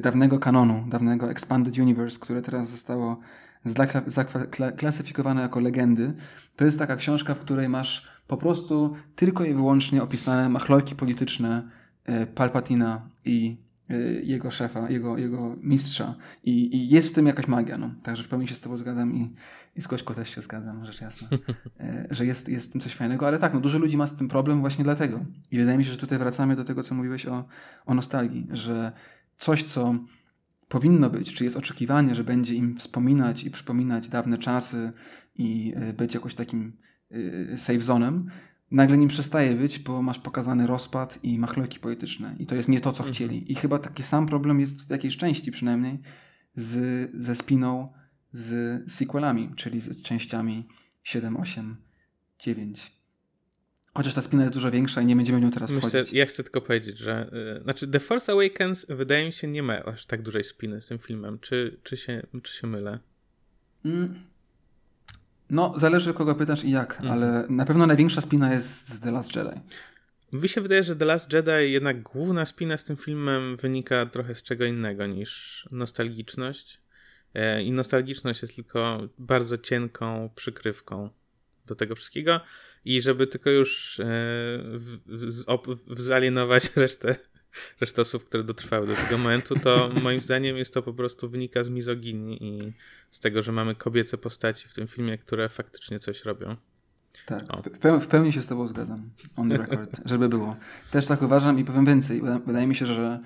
[0.00, 3.20] dawnego kanonu, dawnego Expanded Universe, które teraz zostało
[3.64, 6.12] zaklasyfikowane jako legendy.
[6.56, 11.62] To jest taka książka, w której masz po prostu tylko i wyłącznie opisane machlojki polityczne
[12.04, 13.56] E, Palpatina i
[13.90, 16.14] e, jego szefa, jego, jego mistrza.
[16.44, 17.78] I, I, jest w tym jakaś magia.
[17.78, 17.90] No.
[18.02, 19.26] Także w pełni się z Tobą zgadzam i,
[19.76, 21.28] i z Kośką też się zgadzam, rzecz jasna,
[21.80, 23.26] e, że jest, jest w tym coś fajnego.
[23.26, 25.20] Ale tak, no, dużo ludzi ma z tym problem właśnie dlatego.
[25.50, 27.44] I wydaje mi się, że tutaj wracamy do tego, co mówiłeś o,
[27.86, 28.92] o nostalgii, że
[29.38, 29.94] coś, co
[30.70, 34.92] powinno być, czy jest oczekiwanie, że będzie im wspominać i przypominać dawne czasy
[35.34, 36.72] i być jakoś takim
[37.56, 38.30] safe zonem,
[38.70, 42.36] nagle nim przestaje być, bo masz pokazany rozpad i machlojki polityczne.
[42.38, 43.14] I to jest nie to, co mhm.
[43.14, 43.52] chcieli.
[43.52, 45.98] I chyba taki sam problem jest w jakiejś części przynajmniej
[46.54, 47.92] z, ze spiną
[48.32, 50.68] z sequelami, czyli z częściami
[51.02, 51.76] 7, 8,
[52.38, 52.99] 9.
[53.94, 56.12] Chociaż ta spina jest dużo większa i nie będziemy w nią teraz Myślę, wchodzić.
[56.12, 59.84] Ja chcę tylko powiedzieć, że yy, znaczy The Force Awakens wydaje mi się nie ma
[59.84, 61.38] aż tak dużej spiny z tym filmem.
[61.38, 62.98] Czy, czy, się, czy się mylę?
[63.84, 64.14] Mm.
[65.50, 67.10] No, zależy kogo pytasz i jak, mhm.
[67.10, 69.60] ale na pewno największa spina jest z The Last Jedi.
[70.32, 74.34] Mi się wydaje, że The Last Jedi jednak główna spina z tym filmem wynika trochę
[74.34, 76.80] z czego innego niż nostalgiczność.
[77.34, 81.10] E, I nostalgiczność jest tylko bardzo cienką przykrywką
[81.70, 82.40] do tego wszystkiego.
[82.84, 84.04] I żeby tylko już e,
[84.74, 85.44] w, w,
[85.86, 87.16] w, zalienować resztę
[87.80, 91.64] resztę osób, które dotrwały do tego momentu, to moim zdaniem jest to po prostu wynika
[91.64, 92.72] z mizoginii i
[93.10, 96.56] z tego, że mamy kobiece postaci w tym filmie, które faktycznie coś robią.
[97.26, 97.42] Tak,
[97.74, 99.10] w, pełni, w pełni się z tobą zgadzam.
[99.36, 100.56] On the record, żeby było.
[100.90, 102.22] Też tak uważam i powiem więcej.
[102.46, 103.20] Wydaje mi się, że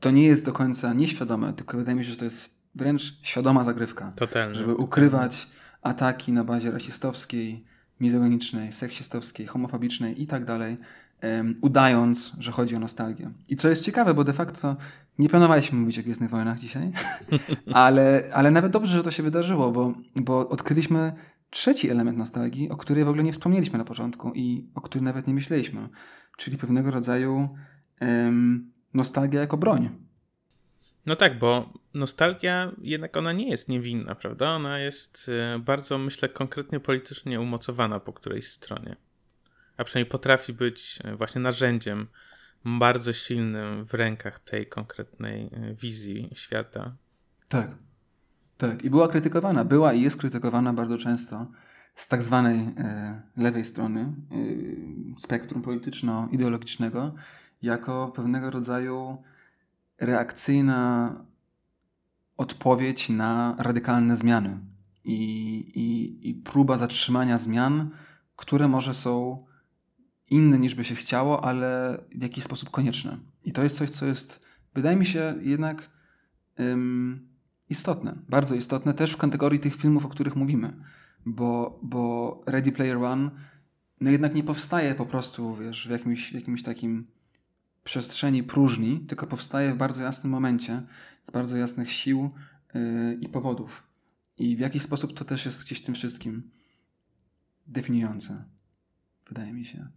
[0.00, 3.64] to nie jest do końca nieświadome, tylko wydaje mi się, że to jest wręcz świadoma
[3.64, 4.12] zagrywka.
[4.16, 4.54] Totalnie.
[4.54, 5.46] Żeby ukrywać
[5.82, 7.64] ataki na bazie rasistowskiej,
[8.00, 10.76] mizogonicznej, seksistowskiej, homofobicznej i tak dalej,
[11.60, 13.30] udając, że chodzi o nostalgię.
[13.48, 14.76] I co jest ciekawe, bo de facto
[15.18, 16.92] nie planowaliśmy mówić o Gwiezdnych Wojnach dzisiaj,
[17.72, 21.12] ale, ale nawet dobrze, że to się wydarzyło, bo, bo odkryliśmy
[21.50, 25.26] trzeci element nostalgii, o której w ogóle nie wspomnieliśmy na początku i o którym nawet
[25.26, 25.88] nie myśleliśmy,
[26.38, 27.48] czyli pewnego rodzaju
[28.00, 29.88] um, nostalgia jako broń.
[31.10, 34.50] No tak, bo nostalgia jednak ona nie jest niewinna, prawda?
[34.50, 38.96] Ona jest e, bardzo, myślę, konkretnie politycznie umocowana po którejś stronie
[39.80, 42.06] a przynajmniej potrafi być e, właśnie narzędziem
[42.64, 46.96] bardzo silnym w rękach tej konkretnej e, wizji świata.
[47.48, 47.70] Tak.
[48.58, 48.84] Tak.
[48.84, 51.46] I była krytykowana, była i jest krytykowana bardzo często
[51.96, 57.14] z tak zwanej e, lewej strony e, spektrum polityczno-ideologicznego
[57.62, 59.22] jako pewnego rodzaju
[60.00, 61.14] reakcyjna
[62.36, 64.58] odpowiedź na radykalne zmiany
[65.04, 65.18] i,
[65.74, 67.90] i, i próba zatrzymania zmian,
[68.36, 69.44] które może są
[70.30, 73.16] inne niż by się chciało, ale w jakiś sposób konieczne.
[73.44, 74.40] I to jest coś, co jest,
[74.74, 75.90] wydaje mi się, jednak
[76.58, 77.28] um,
[77.68, 80.72] istotne, bardzo istotne też w kategorii tych filmów, o których mówimy,
[81.26, 83.30] bo, bo Ready Player One
[84.00, 87.06] no jednak nie powstaje po prostu, wiesz, w jakimś, jakimś takim
[87.90, 90.82] przestrzeni próżni, tylko powstaje w bardzo jasnym momencie,
[91.24, 92.30] z bardzo jasnych sił
[92.74, 93.82] yy, i powodów.
[94.38, 96.50] I w jakiś sposób to też jest gdzieś tym wszystkim
[97.66, 98.44] definiujące.
[99.28, 99.88] Wydaje mi się.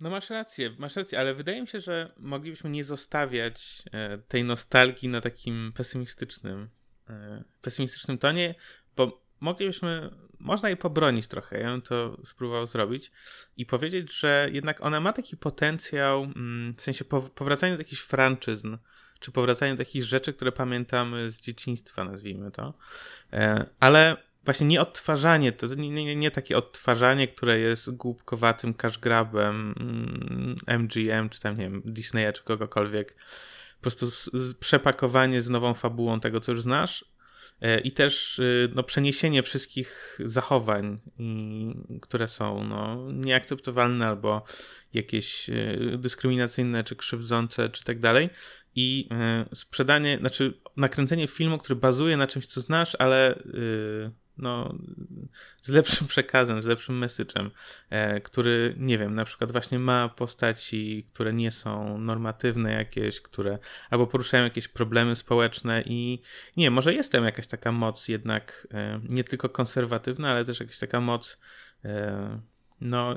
[0.00, 4.44] No masz rację, masz rację, ale wydaje mi się, że moglibyśmy nie zostawiać e, tej
[4.44, 6.68] nostalgii na takim pesymistycznym,
[7.08, 8.54] e, pesymistycznym tonie,
[8.96, 10.10] bo moglibyśmy,
[10.40, 13.12] można jej pobronić trochę, ja bym to spróbował zrobić
[13.56, 18.76] i powiedzieć, że jednak ona ma taki potencjał, mm, w sensie powracania do jakichś franczyzn,
[19.20, 22.74] czy powracania do jakichś rzeczy, które pamiętamy z dzieciństwa, nazwijmy to,
[23.32, 29.74] e, ale właśnie nie odtwarzanie, to nie, nie, nie takie odtwarzanie, które jest głupkowatym cashgrabem
[30.66, 33.16] MGM, czy tam, nie wiem, Disneya, czy kogokolwiek.
[33.76, 37.04] Po prostu z, z przepakowanie z nową fabułą tego, co już znasz,
[37.84, 41.00] i też y, no, przeniesienie wszystkich zachowań,
[42.02, 44.44] które są no, nieakceptowalne albo
[44.94, 48.30] jakieś y, dyskryminacyjne, czy krzywdzące, czy tak dalej.
[48.78, 49.08] I
[49.54, 53.42] sprzedanie, znaczy nakręcenie filmu, który bazuje na czymś, co znasz, ale
[54.38, 54.74] no,
[55.62, 57.50] z lepszym przekazem, z lepszym message'em,
[57.90, 63.58] e, który, nie wiem, na przykład właśnie ma postaci, które nie są normatywne jakieś, które
[63.90, 66.22] albo poruszają jakieś problemy społeczne i
[66.56, 70.78] nie, może jest tam jakaś taka moc jednak e, nie tylko konserwatywna, ale też jakaś
[70.78, 71.38] taka moc
[71.84, 72.40] e,
[72.80, 73.14] no,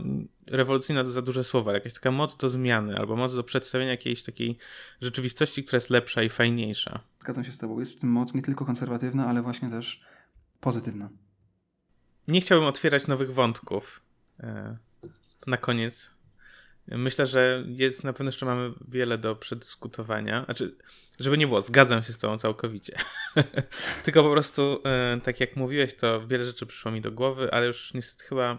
[0.48, 4.24] rewolucyjna to za duże słowa, jakaś taka moc do zmiany, albo moc do przedstawienia jakiejś
[4.24, 4.58] takiej
[5.02, 7.00] rzeczywistości, która jest lepsza i fajniejsza.
[7.22, 7.80] Zgadzam się z Tobą.
[7.80, 10.02] Jest w tym moc nie tylko konserwatywna, ale właśnie też
[10.62, 11.10] pozytywna.
[12.28, 14.02] Nie chciałbym otwierać nowych wątków.
[14.40, 14.78] E,
[15.48, 16.12] na koniec.
[16.88, 20.46] Myślę, że jest na pewno jeszcze mamy wiele do przedyskutowania.
[20.46, 20.76] Znaczy,
[21.20, 22.98] żeby nie było, zgadzam się z Tobą całkowicie.
[24.04, 27.68] Tylko po prostu, e, tak jak mówiłeś, to wiele rzeczy przyszło mi do głowy, ale
[27.68, 28.58] już niestety chyba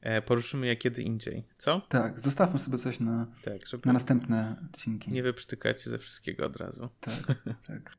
[0.00, 1.44] e, poruszymy je kiedy indziej.
[1.58, 1.80] Co?
[1.88, 5.12] Tak, zostawmy sobie coś na, tak, na następne odcinki.
[5.12, 6.88] Nie wyprztykać ze wszystkiego od razu.
[7.00, 7.34] Tak,
[7.68, 7.96] tak.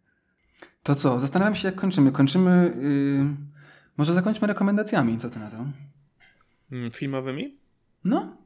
[0.83, 1.19] To co?
[1.19, 2.11] Zastanawiam się, jak kończymy.
[2.11, 2.73] Kończymy.
[2.81, 3.25] Yy...
[3.97, 5.17] Może zakończmy rekomendacjami.
[5.17, 5.57] Co ty na to?
[6.71, 7.57] Mm, filmowymi?
[8.05, 8.37] No.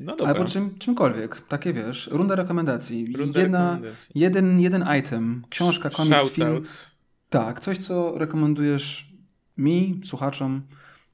[0.00, 0.34] No dobra.
[0.34, 1.40] Albo czym, czymkolwiek.
[1.40, 2.08] Takie wiesz.
[2.12, 3.06] Runda rekomendacji.
[3.16, 4.20] Runda Jedna, rekomendacji.
[4.20, 5.44] Jeden, jeden item.
[5.50, 6.48] Książka, komiks, Shout film.
[6.48, 6.90] Out.
[7.30, 7.60] Tak.
[7.60, 9.12] Coś, co rekomendujesz
[9.56, 10.62] mi, słuchaczom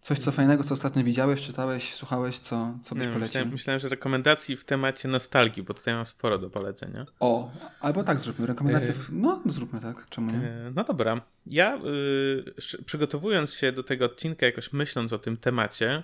[0.04, 3.20] Coś, co fajnego, co ostatnio widziałeś, czytałeś, słuchałeś, co, co byś polecił?
[3.20, 7.06] Myślałem, myślałem, że rekomendacji w temacie nostalgii, bo tutaj mam sporo do polecenia.
[7.20, 7.50] O,
[7.80, 8.46] albo tak zróbmy.
[8.46, 8.92] Rekomendacje.
[8.92, 9.08] W...
[9.12, 10.06] No, zróbmy tak.
[10.10, 10.38] Czemu nie?
[10.38, 11.20] E, no dobra.
[11.46, 16.02] Ja y, przygotowując się do tego odcinka, jakoś myśląc o tym temacie,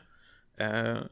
[0.58, 1.08] e,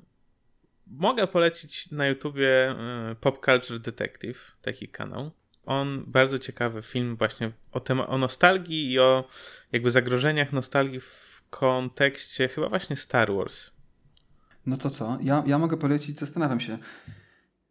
[0.87, 2.75] mogę polecić na YouTubie
[3.21, 5.31] Pop Culture Detective, taki kanał.
[5.67, 9.29] On bardzo ciekawy film właśnie o, o nostalgii i o
[9.73, 13.71] jakby zagrożeniach nostalgii w kontekście chyba właśnie Star Wars.
[14.67, 15.19] No to co?
[15.23, 16.79] Ja, ja mogę polecić, zastanawiam się,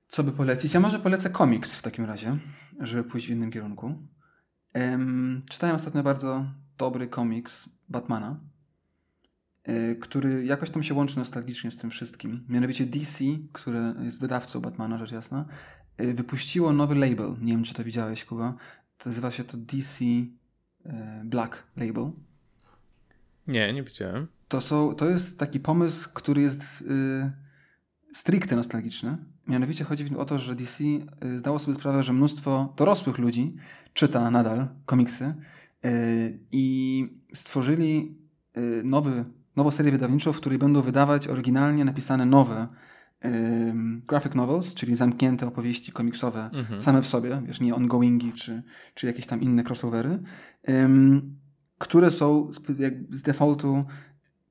[0.08, 0.74] co by polecić.
[0.74, 2.38] Ja może polecę komiks w takim razie,
[2.80, 3.96] żeby pójść w innym kierunku.
[4.76, 6.46] Um, czytałem ostatnio bardzo
[6.78, 8.40] dobry komiks Batmana,
[9.70, 12.46] y, który jakoś tam się łączy nostalgicznie z tym wszystkim.
[12.50, 13.24] Mianowicie DC,
[13.54, 15.46] które jest wydawcą Batmana, rzecz jasna,
[16.02, 17.36] y, wypuściło nowy label.
[17.42, 18.56] Nie wiem, czy to widziałeś, Kuba.
[19.06, 20.28] Nazywa się to DC y,
[21.24, 22.12] Black Label.
[23.48, 24.28] Nie, nie widziałem.
[24.48, 27.32] To, są, to jest taki pomysł, który jest yy,
[28.14, 29.18] stricte nostalgiczny.
[29.48, 33.56] Mianowicie chodzi o to, że DC y, zdało sobie sprawę, że mnóstwo dorosłych ludzi
[33.94, 35.34] czyta nadal komiksy
[35.84, 35.92] yy,
[36.52, 38.18] i stworzyli
[38.56, 39.26] yy, nowy,
[39.56, 42.68] nową serię wydawniczą, w której będą wydawać oryginalnie napisane nowe
[44.08, 46.82] graphic novels, czyli zamknięte opowieści komiksowe mhm.
[46.82, 50.20] same w sobie, wiesz, nie ongoingi czy, czy jakieś tam inne crossovery
[51.78, 52.52] które są
[53.12, 53.86] z defaultu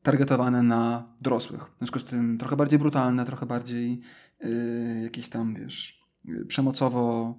[0.02, 1.60] targetowane na dorosłych.
[1.60, 4.00] W związku z tym trochę bardziej brutalne, trochę bardziej
[4.44, 6.00] y, jakieś tam, wiesz,
[6.48, 7.34] przemocowo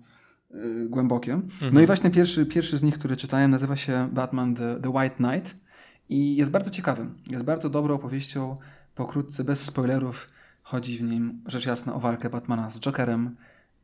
[0.51, 1.33] y, głębokie.
[1.33, 1.73] Mhm.
[1.73, 5.15] No i właśnie pierwszy, pierwszy z nich, który czytałem, nazywa się Batman The, The White
[5.15, 5.55] Knight
[6.09, 7.05] i jest bardzo ciekawy.
[7.27, 8.55] Jest bardzo dobrą opowieścią,
[8.95, 10.29] pokrótce, bez spoilerów.
[10.63, 13.35] Chodzi w nim, rzecz jasna, o walkę Batmana z Jokerem,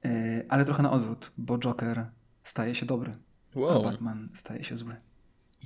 [0.05, 2.05] y, ale trochę na odwrót, bo Joker
[2.43, 3.15] staje się dobry,
[3.55, 3.79] wow.
[3.79, 4.95] a Batman staje się zły.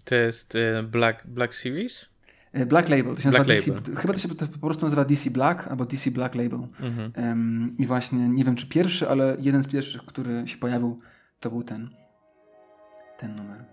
[0.08, 2.06] To jest e, Black, Black Series?
[2.54, 3.16] E, Black Label.
[3.16, 3.84] To się Black nazywa Label.
[3.84, 6.60] DC, chyba to się to po prostu nazywa DC Black albo DC Black Label.
[6.80, 7.12] Mhm.
[7.18, 10.98] Um, I właśnie nie wiem czy pierwszy, ale jeden z pierwszych, który się pojawił,
[11.40, 11.90] to był ten.
[13.18, 13.66] Ten numer.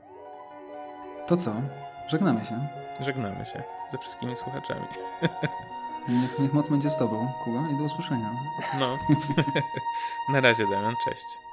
[1.26, 1.62] To co?
[2.09, 2.68] Żegnamy się.
[3.01, 3.62] Żegnamy się
[3.93, 4.87] ze wszystkimi słuchaczami.
[6.09, 8.30] Niech, niech moc będzie z Tobą, Kuba, i do usłyszenia.
[8.78, 8.99] No.
[10.32, 10.95] Na razie, Damian.
[11.05, 11.43] Cześć.